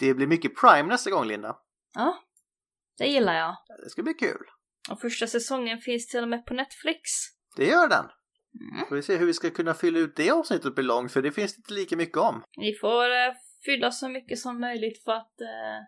[0.00, 1.56] Det blir mycket Prime nästa gång Linda.
[1.94, 2.22] Ja,
[2.98, 3.56] det gillar jag.
[3.84, 4.46] Det ska bli kul.
[4.90, 7.00] Och första säsongen finns till och med på Netflix.
[7.56, 8.04] Det gör den.
[8.60, 8.86] Mm.
[8.88, 11.32] Får vi se hur vi ska kunna fylla ut det avsnittet blir långt för det
[11.32, 12.42] finns inte lika mycket om.
[12.60, 13.32] Vi får eh,
[13.64, 15.80] fylla så mycket som möjligt för att eh,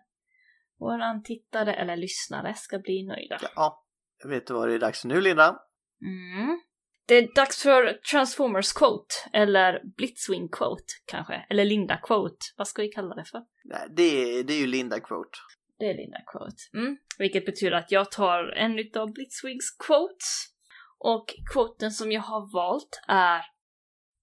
[0.79, 3.37] våran tittare eller lyssnare ska bli nöjda.
[3.55, 3.85] Ja,
[4.23, 5.59] jag vet vad det är dags för nu Linda.
[6.01, 6.61] Mm.
[7.07, 12.37] Det är dags för Transformers Quote, eller Blitzwing Quote kanske, eller Linda Quote.
[12.57, 13.41] Vad ska vi kalla det för?
[13.63, 15.37] Nej, det, är, det är ju Linda Quote.
[15.79, 16.55] Det är Linda Quote.
[16.73, 16.97] Mm.
[17.17, 20.53] Vilket betyder att jag tar en utav Blitzwings quotes.
[20.99, 23.41] Och quoten som jag har valt är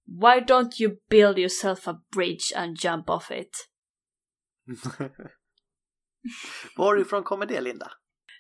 [0.07, 3.68] Why don't you build yourself a bridge and jump off it?
[6.76, 7.93] Varifrån kommer det Linda?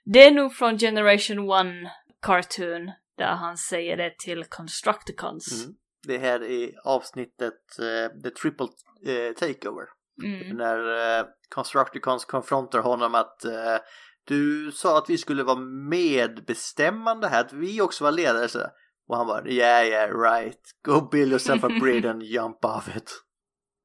[0.04, 1.90] Det är nog från Generation 1
[2.22, 5.64] Cartoon där han säger det till Constructicons.
[5.64, 5.74] Mm.
[6.06, 8.66] Det här är avsnittet eh, The Triple
[9.06, 9.84] eh, Takeover.
[10.24, 10.56] Mm.
[10.56, 13.76] När eh, Constructicons konfrontar honom att eh,
[14.24, 15.58] du sa att vi skulle vara
[15.90, 18.48] medbestämmande här, att vi också var ledare.
[18.48, 18.66] Så.
[19.08, 23.12] Och han bara yeah yeah right, go build yourself a bridge and jump off it.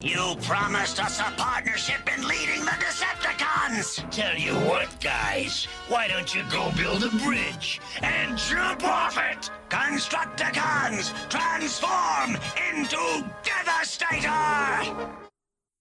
[0.01, 4.09] You promised us a partnership in leading the Decepticons!
[4.09, 9.51] Tell you what, guys, why don't you go build a bridge and jump off it?
[9.67, 12.37] Constructicons, transform
[12.69, 14.85] into Devastator!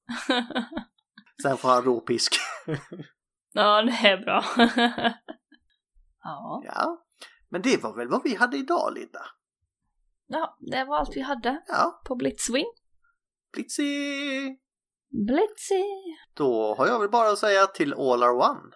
[1.43, 2.35] Sen får han råpisk.
[3.53, 4.45] ja, det är bra.
[6.25, 6.63] ja.
[6.65, 7.05] ja,
[7.49, 9.21] men det var väl vad vi hade idag Linda?
[10.27, 12.67] ja, det var allt vi hade Ja, på Blitzwing.
[13.53, 14.57] Blitzy!
[15.11, 15.85] Blitzy!
[16.35, 18.71] Då har jag väl bara att säga till all are one.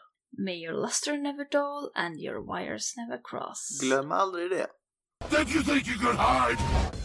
[0.44, 3.80] May your luster never dull and your wires never cross.
[3.82, 4.66] Glöm aldrig det.
[5.30, 7.01] Did you think you could hide?